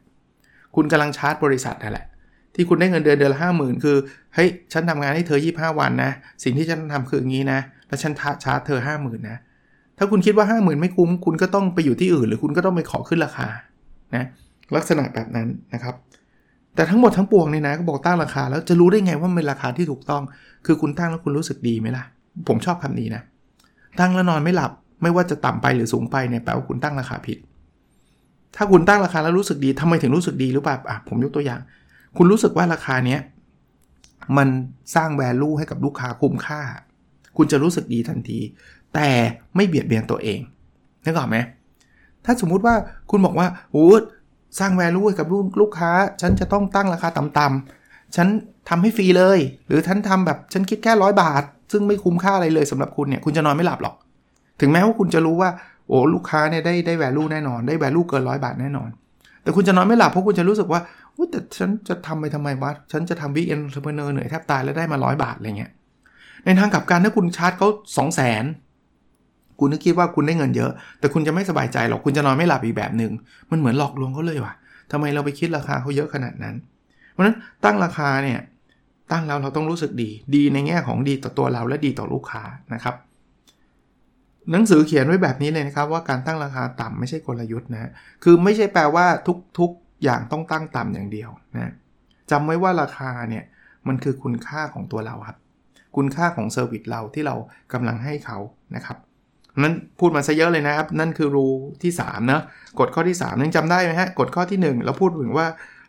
[0.76, 2.06] คุณกำลังชาร์จบริษัทนั่นแหละ
[2.54, 3.96] ที่คุณได้เงินเดือนเดือนละห้าหมื่นคือ
[4.34, 6.10] เฮ้ย ฉันทำงานให้เธอ 25 วันนะ
[6.44, 9.38] สิ่งที่ฉันทำคืออย่างนี้นะ แล้วฉันชาร์จเธอ50,000นะ
[9.98, 13.48] ถ้าคุณคิดว่า50,000ไม่คุ้ม คุณก็ต้องไปอยู่ที่อื่น หรือคุณก็ต้องไปขอขึ้นราคา
[14.14, 14.24] นะ
[14.76, 15.94] ลักษณะแบบนั้นนะครับ
[16.74, 20.22] แต่ทั้งหมดทั้งปวงนี่นะ ก็บอกตั้งราคา แล้วจะรู้ได้ไงว่าเป็นราคาที่ถูกต้อง
[20.66, 22.04] คือคุณตั้งแล้วคุณรู้สึกดีไหมล่ะ
[22.48, 23.22] ผมชอบคำนี้นะ
[24.00, 27.38] ตั้งแล้วนอนไม่หลับ ไม่ว่าจะต่ำไปหรือสูงไปเนี่ยแปลว่าคุณตั้งราคาผิด
[28.56, 31.60] ถ้าคุณตั้งราคาแล้วรู้สึกดีทำไมถึงรู้สึกดีหรือเปล่าอะผมยกตัวอย่าง
[32.16, 33.20] คุณรู้สึกว่าราคาเนี้ย
[34.36, 34.48] มัน
[34.94, 36.60] สร้างแวลูให้กับลูกค้าคุ้มค่า
[37.36, 38.38] คุณจะรู้สึกดีทันที
[38.94, 39.08] แต่
[39.56, 40.40] ไม่เบียดเบียนตัวเอง
[41.04, 41.36] นึกออกไหม
[42.24, 42.74] ถ้าสมมุติว่า
[43.10, 43.88] คุณบอกว่าโอ้
[44.58, 45.26] สร้างแวลูให้กับ
[45.60, 48.28] ลูกค้า ฉันจะต้องตั้งราคาต่ำๆฉัน
[48.68, 53.94] ทำให้ฟรีเลย หรือฉันทำแบบฉันคิดแค่ร้อยบาท ซึ่งไม่คุ้มค่าอะไรเลยสำหรับคุณเนี่ยคุณจะนอนไม่หลับหรอก
[54.60, 55.50] ถึงแม้ว่าคุณจะรู้ว่า
[55.88, 58.88] โอ้ลูกค้าเนี่ยได้ได้แวลูแน่นอนได้แวลูเกินร้อยบาทแน่นอน
[59.42, 60.80] แต่คุณจะนอนไม่หลับเพราะคุณจะรู้สึกว่า
[61.30, 65.72] แต่ฉันจะทำไปทำไมวะฉันจะทำ weekend entrepreneur เหนื่อยแทบตายแล้วได้มาร้อยบาทอะไรเงี้ย
[66.44, 68.44] ในทางกลับกันถ้าคุณชาร์จเขาสองแสน
[69.58, 70.70] คุณนึกคิดว่าคุณได้เงินเยอะ
[71.00, 73.12] แต่คุณจะไม่สบายใจหรอกคุณจะนอนไม่หลับอีกแบบหนึง่ง
[73.50, 74.54] มันเหมือนหลอกลวงเขาเลยว่ะ
[74.92, 76.54] ทำไมเราไปคิดราคาเขาเยอะขนาดนั้น
[77.12, 78.40] เพราะฉะนั้นตั้งราคาเนี่ย
[79.12, 82.42] ตั้งแล้วเราต้องรู้สึกดี ดีในแง่ของดีต่อตัวเราและดีต่อลูกค้า
[82.74, 82.94] นะครับ
[84.52, 87.90] หนังสือเขียนไว้แบบนี้เลยนะครับว่าการตั้งราคาต่ำไม่ใช่กลยุทธ์นะ
[88.24, 89.06] คือไม่ใช่แปลว่า
[89.58, 91.72] ทุกๆอย่างต้องตั้งต่ำอย่างเดียวนะ
[92.30, 93.44] จำไว้ว่าราคาเนี่ย
[93.88, 95.38] มันคือคุณค่าของตัวเราครับ
[95.96, 97.36] คุณค่าของ service เราที่เรา
[97.72, 98.38] กำลังให้เขา
[98.76, 98.98] นะครับ
[99.62, 101.46] นั้นพูดมาซะเยอะเลยนะครับ นั่นคือรู
[101.82, 102.42] ที่3นะ
[102.80, 105.46] กฎข้อที่3ยังจำได้ไหมฮะกฎข้อที่ 1 เราพูดถึงว่า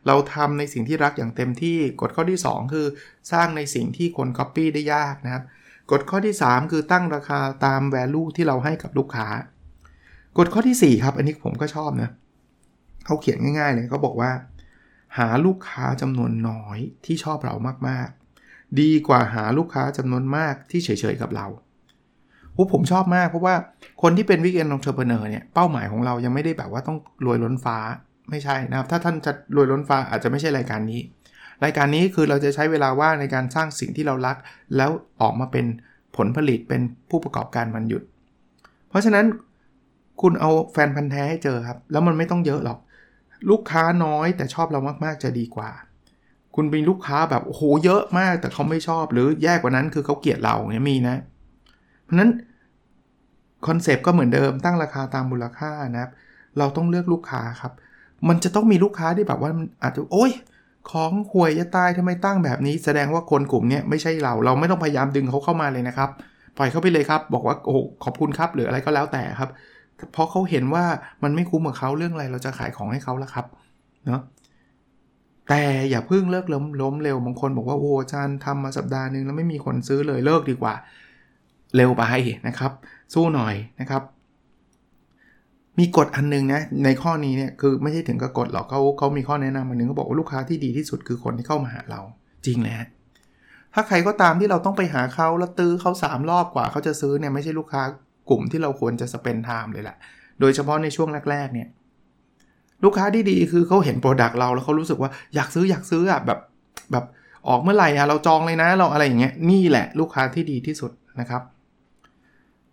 [0.07, 2.85] เราทำในสิ่งที่รักอย่างเต็มที่กฎข้อที่ 2 คือ
[3.31, 5.43] สร้างในสิ่งที่คน Copy ได้ยากนะครับ
[5.91, 9.27] กฎข้อที่ 3 คือตั้งราคาตาม value ที่เราให้กับลูกค้า
[10.37, 12.09] กฎข้อที่ 4 ครับ อันนี้ผมก็ชอบนะ
[13.05, 14.31] เขาเขียนง่ายๆเลยเขาบอกว่า
[15.17, 17.55] หาลูกค้าจำนวนน้อยที่ชอบเรา
[17.87, 21.47] มากๆ ดีกว่าหาลูกค้าจำนวนมากที่เฉยๆกับเรา
[22.53, 23.55] โอ้ผมชอบมากเพราะว่า
[24.01, 27.77] คนที่เป็น weekend entrepreneur เนี่ยเป้าหมายของเรายังไม่ได้แบบว่าต้องรวยล้นฟ้า
[28.29, 31.01] ไม่ใช่นะครับ ถ้าท่านจะรวยล้นฟ้าอาจจะไม่ใช่รายการนี้
[31.63, 34.37] รายการนี้คือเราจะใช้เวลาว่างในการสร้างสิ่งที่เรารัก
[34.77, 34.91] แล้ว
[35.21, 35.65] ออกมาเป็น
[36.15, 38.03] ผลผลิตเป็นผู้ประกอบการวันหยุด
[38.89, 39.25] เพราะฉะนั้น
[40.21, 42.79] คุณเอาแฟนพันธุ์แท้ให้เจอครับ แล้วมันไม่ต้องเยอะหรอก
[43.49, 45.69] ลูกค้าน้อยแต่ชอบเรามากๆจะดีกว่า
[46.55, 51.17] คุณเป็นลูกค้าแบบโอ้โหเยอะมากแต่เขาไม่ชอบหรือแย่กว่านั้นคือเขาเกลียดเราเนี่ยมีนะ
[52.03, 52.29] เพราะนั้น
[53.67, 56.11] คอนเซปต์ก็เหมือนเดิมตั้งราคาตามมูลค่านะครับ
[56.57, 57.73] เราต้องเลือกลูกค้าครับ
[58.27, 59.51] มันจะต้องมีลูกค้าที่แบบว่า
[59.83, 60.31] อาจจะโอ้ย
[60.89, 66.09] ของห่วยจะตายทำไมตั้งแบบนี้ แสดงว่าคนกลุ่มนี้ไม่ใช่เรา เราไม่ต้องพยายามดึงเขาเข้ามาเลยนะครับ
[66.57, 69.49] ปล่อยเขาไปเลยครับ บอกว่าโอ้ขอบคุณครับหรืออะไรก็แล้วแต่ครับ
[70.13, 70.85] เพราะเขาเห็นว่า
[71.23, 73.45] มันไม่คุ้มกับเขาเรื่องอะไรเราจะขายของให้เขาแล้วครับ
[74.05, 74.21] เนาะ
[75.49, 80.73] แต่อย่าเพิ่งเลิกล้มล้มเร็วบางคนบอกว่าโอ้อาจารย์ทำมาสัปดาห์หนึ่งแล้วไม่มีคนซื้อเลยเลิกดีกว่า
[81.75, 82.03] เร็วไป
[82.47, 82.71] นะครับ
[83.13, 84.03] สู้หน่อยนะครับ
[85.79, 92.01] มีกฎอันนึงนะในข้อนี้เนี่ยคือไม่ใช่ถึงกับกฎหรอกเขาเขามีข้อแนะนำอันนึงเขาบอกว่าลูกค้าที่ดีที่สุดคือคนที่เข้ามาหาเรา
[92.45, 92.87] จริงแหละ
[93.73, 97.81] ถ้าใครก็ตามที่เราต้องไปหาเขาแล้วตื้อเขา3รอบกว่าเขาจะซื้อเนี่ยไม่ใช่ลูกค้า
[98.29, 99.97] กลุ่มที่เราควรจะ spend time เลยแหละ
[100.39, 101.67] โดยเฉพาะในช่วงแรกๆเนี่ย
[102.83, 106.39] ลูกค้าที่ดีคือเขาเห็น product เราแล้วเขารู้สึกว่าอยากซื้ออยากซื้ออะแบบ
[106.91, 107.05] แบบ
[107.47, 111.41] ออกเมื่อไหร่อะเราจองเลยนะเราอะไรอย่างเงี้ยนี่แหละลูกค้าที่ดีที่สุดนะครับ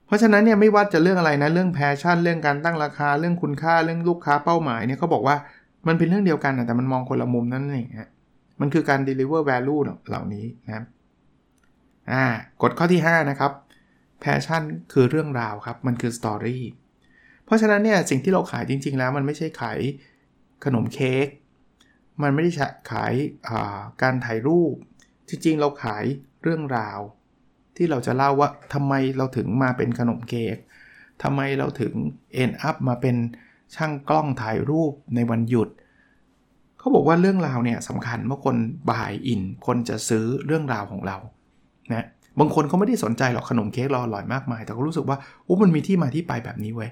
[0.07, 5.37] เพราะฉะนั้นเนี่ยไม่ว่าจะเรื่องอะไรนะเรื่อง passion เรื่องการตั้งราคาเรื่องคุณค่าเรื่องลูกค้าเป้าหมายเนี่ยเขาบอกว่า
[5.89, 8.11] มันเป็นเรื่องเดียวกันแต่มันมองคนละมุมนั่นเองฮะ
[8.61, 10.85] มันคือการ deliver value เหล่านี้นะ
[12.11, 12.25] อ่า
[12.63, 13.53] กฎข้อที่ 5 นะครับ
[14.21, 16.65] passion คือเรื่องราวครับ มันคือ story
[17.45, 19.79] เพราะฉะนั้นเนี่ยสิ่งที่เราขายจริง ๆ แล้ว มันไม่ใช่ขาย
[20.65, 21.27] ขนมเค้ก
[22.23, 22.51] มันไม่ได้
[22.91, 23.13] ขาย
[24.03, 24.75] การถ่ายรูป
[25.29, 26.05] จริง ๆ เราขาย
[26.43, 26.99] เรื่องราว
[27.77, 30.57] ที่เราจะเล่าว่าทำไมเราถึงมาเป็นขนมเค้ก
[31.23, 31.93] ทำไมเราถึง
[32.35, 33.17] end up มาเป็น
[33.75, 35.69] ช่างกล้องถ่ายรูปในวันหยุด
[36.79, 38.57] เขาบอกว่าเรื่องราวเนี่ยสำคัญเมื่อคน
[38.91, 41.17] บายอิน คนจะซื้อเรื่องราวของเรา
[41.93, 42.07] นะ
[42.39, 46.91] บางคนเขาไม่ได้สนใจหรอกขนมเค้กเราอร่อยมากมาย แต่ก็รู้สึกว่าโอ้มันมีที่มาที่ไปแบบนี้เว้ย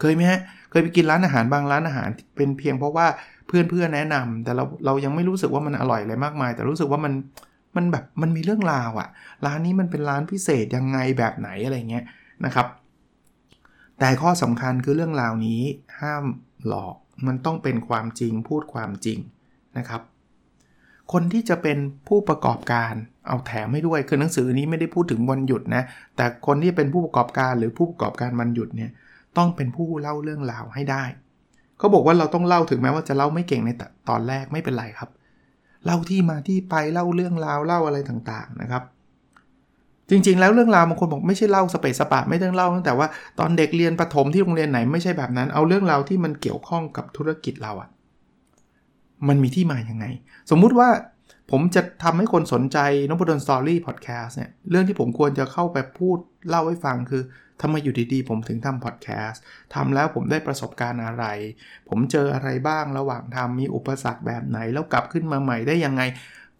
[0.00, 0.40] เคยไหมฮะ
[0.70, 3.06] เคยไปกินร้านอาหารบางร้านอาหาร เป็นเพียงเพราะว่า
[3.46, 7.12] เพื่อนเพื่อนแนะนำแต่เราเรายังไม่รู้สึกว่ามันอร่อยอะไรมากมาย แต่รู้สึกว่ามัน
[7.76, 9.08] มันแบบมันมีเรื่องราวอะ
[9.46, 12.04] ร้านนี้มันเป็นร้านพิเศษยังไงแบบไหนอะไรเงี้ย
[12.44, 12.66] นะครับ
[13.98, 15.60] แต่ข้อสำคัญคือเรื่องราวนี้
[16.00, 16.24] ห้าม
[16.66, 19.18] หลอกมันต้องเป็นความจริงพูดความจริง
[19.78, 20.02] นะครับ
[21.12, 22.94] คนที่จะเป็นผู้ประกอบการ
[23.26, 25.82] เอาแถมให้ด้วยคือหนังสือนี้ไม่ได้พูดถึงวันหยุดนะ
[26.16, 28.90] แต่คนที่เป็นผู้ประกอบการหรือผู้ประกอบการวันหยุดเนี่ย
[29.36, 31.04] ต้องเป็นผู้เล่าเรื่องราวให้ได้
[31.78, 33.70] เขาบอกว่าเราต้องเล่าถึงแม้ว่าจะเล่าไม่เก่งใน
[34.08, 35.10] ตอนแรกไม่เป็นไรครับ
[35.84, 38.82] เล่าที่มาที่ไปเล่าเรื่องราวเล่าอะไรต่างๆนะครับ
[40.10, 43.06] จริงๆ แล้วเรื่องราวบางคนบอกไม่ใช่เล่าสเปซสปะไม่ต้องเล่าตั้งแต่ว่า
[43.38, 47.88] ตอนเด็กเรียนประถมที่โรงเรียนไหนไม่ใช่แบบนั้น เอาเรื่องราวที่มันเกี่ยวข้องกับธุรกิจเราอะ
[49.28, 50.04] มันมีที่มาอย่างไง
[50.50, 50.88] สมมุติว่า
[51.50, 56.18] ผมจะทำให้คนสนใจนพดลสตอรี่พอดแคสต์เนี่ยเรื่องที่ผมควรจะเข้าไปพูด
[56.48, 57.22] เล่าให้ฟังคือ
[57.60, 59.42] ทำไมอยู่ดีๆ ผมถึงทำพอดแคสต์
[59.74, 61.24] ทำแล้วผมได้ประสบการณ์อะไร
[61.88, 66.02] ผมเจออะไรบ้างระหว่างทำมีอุปสรรคแบบไหน แล้วกลับขึ้นมาใหม่ได้ยังไง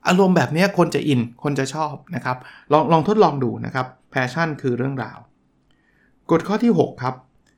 [0.09, 2.37] อารมณ์แบบนี้คนจะอิน คนจะชอบนะครับ
[2.72, 5.18] ลองลองทดลองดูนะครับ passion คือเรื่องราว
[6.31, 7.14] กฎข้อที่ 6 ครับ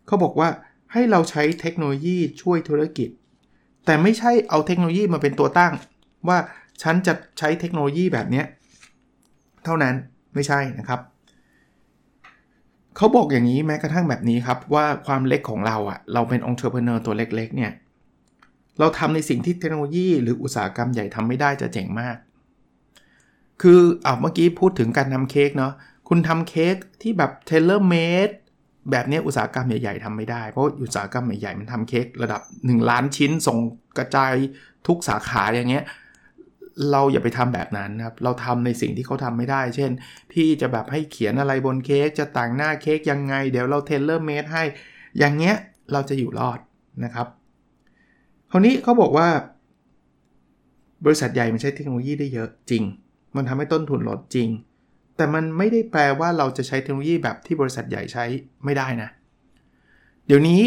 [0.06, 0.48] เขาบอกว่า
[0.92, 3.08] ให้เราใช้เทคโนโลยีช่วยธุรกิจ
[3.86, 5.72] แต่ไม่ใช่เอาเทคโนโลยีมาเป็นตัวตั้ง
[6.28, 6.38] ว่า
[6.82, 8.42] ฉันจะใช้เทคโนโลยีแบบนี้
[9.64, 9.94] เท่านั้น
[10.34, 11.00] ไม่ใช่นะครับ
[12.96, 17.72] เขาบอกอย่างนี้แม้กระทั่งแบบนี้ครับ ว่าความเล็กของเราอะ่ะ เราเป็น entrepreneur ตัวเล็กๆเนี่ย
[18.78, 22.16] เราทำในสิ่งที่เทคโนโลยีหรืออุตสาหกรรมใหญ่ทำไม่ได้จะเจ๋งมาก
[23.62, 25.72] คืออ่าเมื่อกี้พูดถึงการทำเค้กเนาะ
[26.08, 28.28] คุณทำเค้กที่แบบ tailor-made
[28.90, 33.58] แบบนี้อุตสาหกรรมใหญ่ๆทำไม่ได้ เพราะอุตสาหกรรมใหญ่ๆมันทำเค้กระดับ 1 ล้านชิ้นส่ง
[33.98, 34.32] กระจาย
[34.86, 35.84] ทุกสาขาอย่างเงี้ย
[36.90, 39.90] เราอย่าไปทำแบบนั้นครับ เราทำในสิ่งที่เขาทำไม่ได้ เช่น
[40.32, 44.62] พี่จะแบบให้เขียนอะไรบนเค้ก จะแต่งหน้าเค้กยังไง เดี๋ยวเรา tailor-made ให้
[45.18, 45.56] อย่างเงี้ย
[45.92, 46.58] เราจะอยู่รอด
[47.04, 47.26] นะครับ
[48.50, 49.28] คราวนี้เขาบอกว่า
[51.04, 52.84] บริษัทใหญ่มันใช้เทคโนโลยีได้เยอะจริง
[53.36, 54.48] มันทำให้ต้นทุนลดจริง
[55.16, 58.24] แต่มันไม่ได้แปลว่าเราจะใช้เทคโนโลยีแบบที่บริษัทใหญ่ใช้
[58.64, 59.08] ไม่ได้นะ
[60.26, 60.60] เดี๋ยวนี้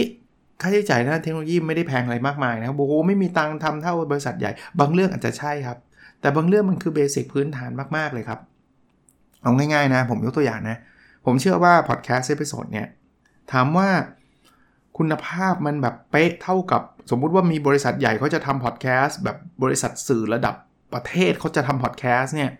[0.61, 5.77] ค่าใช้จ่ายด้านเทคโนโลยีไม่ได้แพงอะไรมากมายนะครับโอ้โหไม่มีตังค์ทำเท่าบริษัทใหญ่ บางเรื่องอาจจะใช่ครับ
[6.21, 8.39] แต่บางเรื่องมันคือ basic พื้นฐานมากๆเลยครับ
[9.41, 10.77] เอาง่ายๆนะ ผมยกตัวอย่างนะ
[11.25, 12.87] ผมเชื่อว่าพอดแคสต์ episode เนี่ย
[13.51, 13.89] ถามว่า
[14.97, 20.55] คุณภาพมันแบบเป๊ะเท่ากับสมมุติว่ามีบริษัทใหญ่เขาจะทำพอดแคสต์แบบบริษัทสื่อระดับ
[20.93, 22.51] ประเทศเขาจะทำพอดแคสต์เนี่ย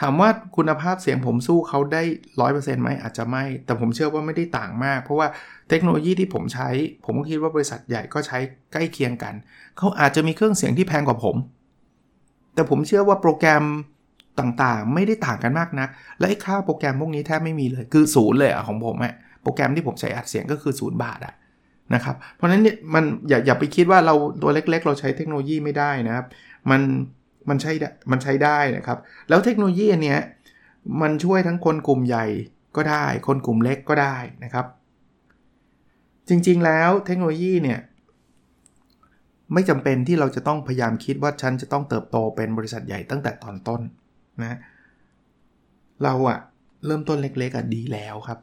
[0.00, 2.02] ถามว่าคุณภาพเสียงผมสู้เขาได้
[2.40, 5.28] ร้อยเปอร์เซ็นต์ไหมอาจจะไม่ แต่ผมเชื่อว่าไม่ได้ต่างมาก เพราะว่า
[5.68, 6.68] เทคโนโลยีที่ผมใช้
[7.04, 8.38] ผมก็คิดว่าบริษัทใหญ่ก็ใช้
[8.72, 9.34] ใกล้เคียงกัน
[9.78, 11.36] เขาอาจจะมีเครื่องเสียงที่แพงกว่าผม
[12.60, 13.64] แต่ผมเชื่อว่าโปรแกรม
[14.40, 21.34] ต่างๆ ไม่ได้ต่างกันมากนะัก และไอ้ค่าโปรแกรมพวกนี้แทบไม่มีเลย คือศูนย์เลยอะของผมอะโปรแกรมที่ผมใช้อัดเสียงก็คือศูนย์บาทอะ
[21.94, 26.26] นะครับ เพราะฉะนั้นเนี่ยมันอย่าอย่าไปคิดว่าเราตัวเล็ก ๆ เราใช้เทคโนโลยีไม่ได้นะครับ
[26.70, 26.80] มัน
[27.48, 27.72] มันใช้
[28.10, 30.20] มันใช้ได้นะครับ แล้วเทคโนโลยีอันเนี้ย
[31.02, 32.26] มันช่วยทั้งคนกลุ่มใหญ่
[32.76, 34.66] ก็ได้ คนกลุ่มเล็กก็ได้นะครับ
[36.28, 37.80] จริงๆแล้วเทคโนโลยีเนี่ย
[39.52, 43.80] ไม่จำเป็นที่เราจะต้องพยายามคิดว่าฉันจะต้องเติบโตเป็นบริษัทใหญ่ตั้งแต่ตอนต้น
[44.42, 44.58] นะ
[46.04, 46.38] เราอะ
[46.86, 48.38] เริ่มต้นเล็กๆอะดีแล้วครับ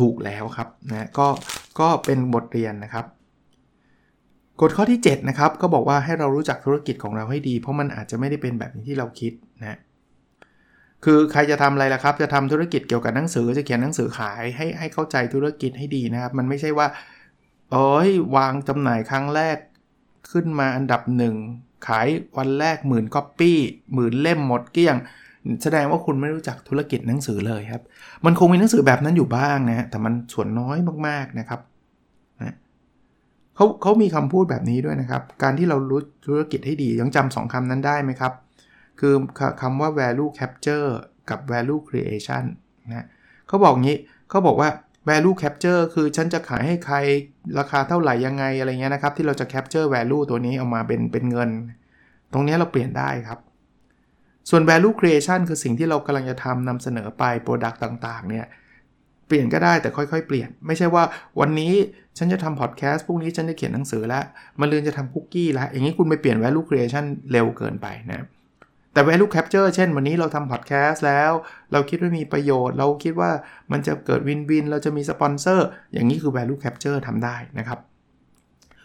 [0.00, 1.28] ถูกแล้วครับนะก็
[1.80, 3.06] ก็เป็นบทเรียนนะครับ
[4.60, 9.78] กฎข้อที่ 7 นะครับ ก็บอกว่าให้เรารู้จักธุรกิจของเราให้ดี เพราะมันอาจจะไม่ได้เป็นแบบที่เราคิดนะ
[11.04, 16.86] คือใครจะทำอะไรล่ะครับ จะทำธุรกิจเกี่ยวกับหนังสือจะเขียนหนังสือขายให้ให้เข้าใจธุรกิจให้ดีนะครับ มันไม่ใช่ว่า
[17.72, 19.56] เอ้ยวางจำหน่ายครั้งแรก
[20.30, 21.34] ขึ้นมาอันดับหนึ่ง
[21.86, 23.58] ขายวันแรกหมื่นก๊อปปี้
[23.94, 24.96] หมื่นเล่มหมดเกลี้ยง
[25.62, 27.82] แสดงว่าคุณไม่รู้จักธุรกิจหนังสือเลยครับ
[28.24, 31.60] มันคงมีหนังสือแบบนั้นอยู่บ้างนะแต่มันส่วนน้อยมากๆนะครับ
[32.42, 32.54] นะ
[33.56, 38.32] เขาเขามีคำพูดแบบนี้ด้วยนะครับ การที่เรารู้ธุรกิจให้ดียังจำสองคำนั้นได้ไหมครับ
[39.00, 39.14] คือ
[39.60, 40.88] คำว่า value capture
[41.30, 42.44] กับ value creation
[42.88, 43.06] นะ
[43.48, 43.96] เขาบอกงี้
[44.30, 44.68] เขาบอกว่า
[45.08, 46.96] value capture คือฉันจะขายให้ใคร
[47.58, 51.50] ราคาเท่าไหร่ยังไงอะไรเงี้ยนะครับ ที่เราจะ capture value ตัวนี้ออกมาเป็นเป็นเงิน
[52.32, 53.38] ตรงนี้เราเปลี่ยนได้ครับ
[54.50, 58.46] ส่วน value creation คือสิ่งที่เรากำลังจะทำนำเสนอไป product ต่างๆ เนี่ย
[59.26, 61.04] เปลี่ยนก็ได้แต่ค่อยๆ เปลี่ยน ไม่ใช่ว่า
[61.40, 61.72] วันนี้
[62.18, 64.24] ฉันจะทำพอดแคสต์พรุ่งนี้ฉันจะเขียนหนังสือแล้ว
[64.60, 68.26] มาเรือนจะทำคุกกี้แล้วอย่างนี้คุณไปเปลี่ยน value creation เร็วเกินไปนะ
[68.92, 71.32] แต่ value capture เช่นวันนี้เราทำพอดแคสต์แล้ว
[71.72, 73.30] เราคิดว่ามีประโยชน์ เราคิดว่า
[73.72, 77.78] มันจะเกิดวินวิน เราจะมีสปอนเซอร์ อย่างนี้คือ value capture ทำได้นะครับ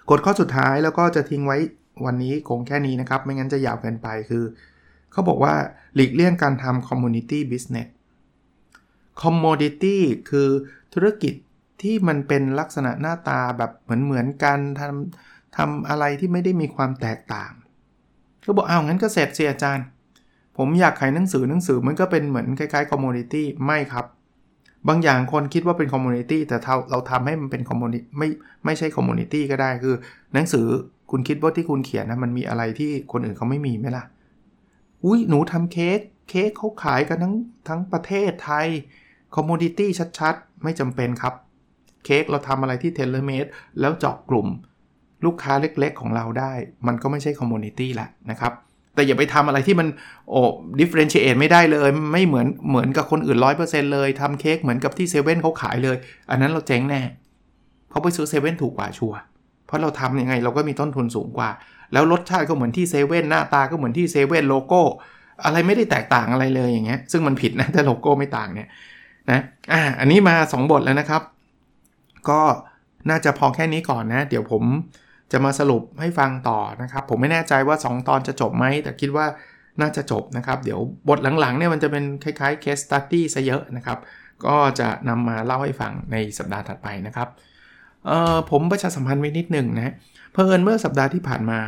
[0.09, 1.57] กฎข้อสุดท้ายแล้วก็จะทิ้งไว้
[2.05, 4.43] วันนี้คงแค่นี้นะครับ ไม่งั้นจะยาวเกินไปคือ
[5.11, 5.53] เขาบอกว่า
[5.95, 7.87] หลีกเลี่ยงการทำ community business
[9.21, 9.97] commodity
[10.29, 10.49] คือ
[10.93, 11.33] ธุรกิจ
[11.81, 17.51] ที่มันเป็นลักษณะหน้าตาแบบเหมือนเหมือนกันทำทำอะไรที่ไม่ได้มีความแตกต่าง
[18.45, 19.85] ก็บอกเอางั้นก็เสร็จสียอาจารย์
[20.57, 24.05] ผมอยากขายหนังสือหนังสือมันก็เป็นเหมือนคล้ายๆ commodity ไม่ครับ
[24.87, 26.57] บางอย่างคนคิดว่าเป็น commodity แต่
[26.91, 28.29] เราทำให้มันเป็น commodity ไม่
[28.65, 29.95] ไม่ใช่ commodity ก็ได้คือ
[30.33, 30.65] หนังสือ
[31.11, 34.03] คุณคิดว่าที่คุณเขียนนะมันมีอะไรที่คนอื่นเขาไม่มีไหมล่ะ
[35.05, 37.35] อุ้ยหนูทำเค้กเค้กเขาขายกันทั้ง
[37.67, 38.67] ทั้งประเทศไทย
[39.36, 41.33] commodity ชัดๆ ไม่จำเป็นครับ
[42.05, 43.45] เค้กเราทำอะไรที่ tailor-made
[43.79, 44.47] แล้วเจาะกลุ่ม
[45.25, 46.53] ลูกค้าเล็กๆของเราได้
[46.87, 48.53] มันก็ไม่ใช่ commodity แหละนะครับ
[48.95, 49.88] แต่อย่าไปทำอะไรที่มัน
[50.29, 50.39] โอ้
[50.79, 55.97] differentiate ไม่ได้เลย ไม่เหมือนเหมือนกับคนอื่น100%เปอร์เซ็นเลยทำเค้กเหมือนกับที่เซเว่นเขาขายเลย
[56.29, 57.01] อันนั้นเราเจ๊งแน่
[57.89, 59.13] เพราะไปซื้อเซเว่นถูกกว่าชัวร์
[59.65, 61.49] เพราะเราทำยังไงเราก็มีต้นทุนสูงกว่า
[61.93, 64.81] แล้วรสชาติก็เหมือนที่เซเว่นหน้าตาก็เหมือนที่เซเว่นโลโก้
[65.45, 68.67] อะไรไม่ได้แตกต่างอะไรเลยอย่างเงี้ย ซึ่งมันผิดนะถ้าโลโก้ไม่ต่างเนี่ย
[69.31, 69.41] นะ
[69.73, 71.21] อ่าอันนี้มา 2 บทแล้วนะครับ
[72.29, 72.41] ก็
[73.10, 74.63] น่าจะพอแค่นี้ก่อนนะ เดี๋ยวผม
[75.31, 79.25] จะมาสรุปให้ฟังต่อนะครับ ผมไม่แน่ใจว่า 2 ตอนจะจบไหม แต่คิดว่า
[79.81, 83.97] น่าจะจบนะครับ เดี๋ยวบทหลังๆเนี่ยมันจะเป็นคล้ายๆ case study ซะเยอะนะครับ
[84.45, 87.27] ก็จะนำมาเล่าให้ฟังในสัปดาห์ถัดไปนะครับ
[88.05, 89.93] เอ่อผมประชาสัมพันธ์ไว้นิดหนึ่งนะ
[90.31, 91.61] เพอิญเมื่อสัปดาห์ที่ผ่านมา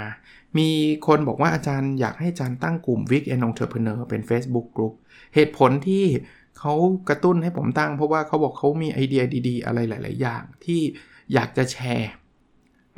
[0.57, 0.69] มี
[1.07, 4.93] คนบอกว่าอาจารย์อยากให้อาจารย์ตั้งกลุ่ม Weekend Entrepreneur เป็น Facebook Group
[5.35, 6.05] เหตุผลที่
[6.59, 6.73] เขา
[7.09, 10.81] กระตุ้นให้ผมตั้ง เพราะว่าเขาบอกเขามีไอเดียดี ๆ อะไรหลาย ๆ อย่างที่
[11.33, 12.11] อยากจะแชร์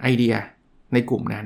[0.02, 0.36] ไอเดีย
[0.94, 1.46] ในกลุ่มนั้น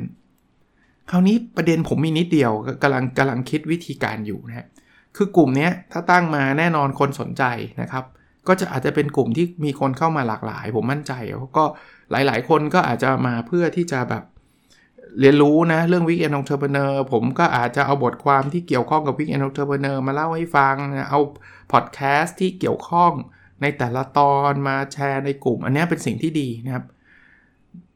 [1.09, 2.51] คราวนี้ประเด็นผมมีนิดเดียว
[2.83, 4.67] กำลังกำลังคิดวิธีการอยู่นะ
[5.17, 7.43] คือกลุ่มนี้ถ้าตั้งมาแน่นอนคนสนใจ
[7.81, 8.05] นะครับ
[8.47, 11.65] ก็จะอาจจะเป็นกลุ่มที่มีคนเข้ามาหลากหลาย ผมมั่นใจแล้วก็
[12.11, 14.23] หลาย ๆ คนก็อาจจะมาเพื่อที่จะแบบ
[15.19, 21.19] เรียนรู้นะเรื่อง Weekend Entrepreneur ผมก็อาจจะเอาบทความที่เกี่ยวข้องกับ Weekend Entrepreneur มาเล่าให้ฟังนะเอา
[21.71, 23.11] พอดแคสต์ที่เกี่ยวข้อง
[23.61, 26.85] ในแต่ละตอนมาแชร์ในกลุ่ม อันนี้เป็นสิ่งที่ดีนะครับ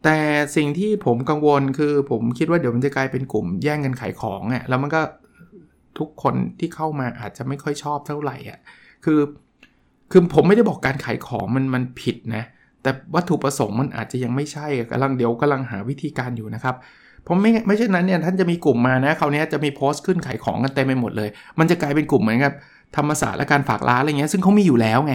[0.10, 0.22] แต่
[0.56, 5.02] สิ่งที่ผมกังวลคือผมคิดว่าเดี๋ยวมันจะกลายเป็นกลุ่มแย่งกันขายของอะ่ะแล้วมันก็
[6.00, 8.60] ทุกคนที่เข้ามาอาจจะไม่ค่อยชอบเท่าไหร่อะ
[9.06, 9.20] คือ
[10.12, 12.44] คือผมไม่ได้บอกการขายของมันมันผิดนะ
[12.82, 16.76] แต่วัตถุประสงค์มันอาจจะยังไม่ใช่กำลังเดี๋ยวกำลังหาวิธีการอยู่นะครับ
[17.24, 22.54] เพราะไม่ไม่ใช่นั้นเนี่ยท่านจะมีกลุ่มมานะคราวนี้จะมีโพสต์ขึ้นขายของกันเต็มไปหมดเลย มันจะกลายเป็นกลุ่มเหมือนกับ
[22.98, 25.14] ธรรมศาสตร์และการฝากร้านอะไรเงี้ยซึ่งเขามีอยู่แล้วไง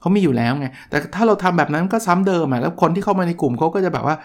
[0.00, 4.16] เขามีอยู่แล้วไง แต่ถ้าเราทำแบบนั้นก็ซ้ำเดิมอะแล้วคนที่เข้ามาในกลุ่มเขาก็จะแบบว่า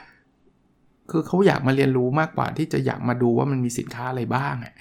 [1.12, 4.74] คือเขาอยากมาเรียนรู้มากกว่าที่จะอยากมาดูว่ามันมีสินค้าอะไรบ้างอะ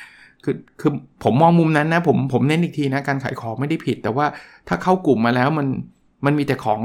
[0.44, 0.92] คือคือ
[1.24, 4.26] ผมมองมุมนั้นนะผมผมเน้นอีกทีนะการขายของไม่ได้ผิด แต่ว่า
[4.68, 5.66] ถ้าเข้ากลุ่มมาแล้วมัน
[6.24, 6.80] มันมีแต่ของ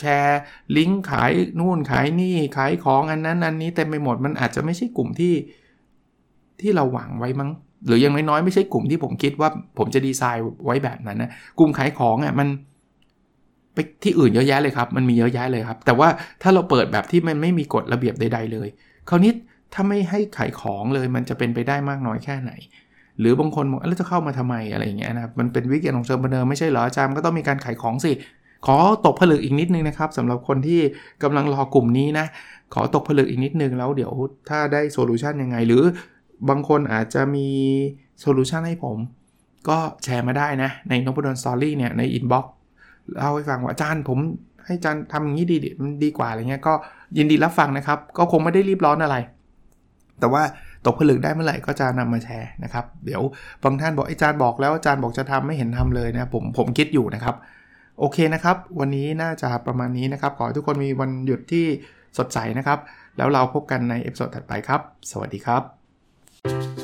[0.00, 0.40] แชร์
[0.76, 5.34] ลิงก์ขายนู่นขายนี่ขายของอันนั้นอันนี้เต็มไปหมดมันอาจจะไม่ใช่กลุ่มที่
[6.60, 7.50] ที่เราหวังไว้มั้ง
[7.86, 12.48] หรือยังน้อยๆไม่ใช่กลุ่มที่ผมคิดว่าผมจะดีไซน์ไว้แบบนั้นนะกลุ่มขายของอะมัน
[13.74, 16.08] ไปที่อื่นเยอะแยะเลยครับ มันมีเยอะแยะเลยครับ แต่ว่า
[16.42, 18.68] ถ้าเราเปิดแบบที่มันไม่มีกฎระเบียบใด ๆ เลย
[19.08, 19.32] คราวนี้
[19.74, 22.52] ถ้าไม่ให้ขายของเลยมันจะเป็นไปได้มากน้อยแค่ไหน
[23.20, 28.12] หรือบางคนบอกแล้วจะเข้ามาทำไมอะไรอย่างเงี้ยนะมันเป็นวิกฤตของเชิงบันเทิงไม่ใช่เหรออาจารย์ก็ต้องมีการขายของสิ
[28.66, 30.80] ขอตกผลึกอีกนิดนึงนะครับสำหรับคนที่
[31.22, 32.26] กำลังรอกลุ่มนี้นะ
[32.74, 34.12] ขอตกผลึกอีกนิดนึงแล้วเดี๋ยว
[34.48, 35.82] ถ้าได้ solution ยังไง หรือ
[36.48, 37.48] บางคนอาจจะมี
[38.20, 38.98] solution ให้ผม
[39.68, 42.52] ก็แชร์มาได้นะใน Nopadon Story เนี่ยใน inbox
[43.16, 44.18] เล่าให้ฟังว่าอาจารย์ผม
[44.64, 46.74] ให้อาจารย์ทำอย่างนี้ดีมันดีกว่าอะไรเงี้ยก็
[47.16, 49.16] ยินดีรับฟังนะครับ ก็คงไม่ได้รีบร้อนอะไร
[50.20, 50.42] แต่ว่า
[50.86, 53.22] ตกผลึกได้เมื่อไหร่ก็จะนำมาแชร์นะครับ เดี๋ยว
[53.62, 57.34] บางท่านบอกอาจารย์บอกแล้วอาจารย์บอกจะทำไม่เห็นทำเลยนะผมผมคิดอยู่นะครับ
[57.98, 61.64] โอเคนะครับ วันนี้น่าจะประมาณนี้นะครับ ขอให้ทุกคนมีวันหยุดที่
[62.18, 62.78] สดใสนะครับ
[63.16, 66.83] แล้วเราพบกันใน episode ถัดไปครับ สวัสดีครับ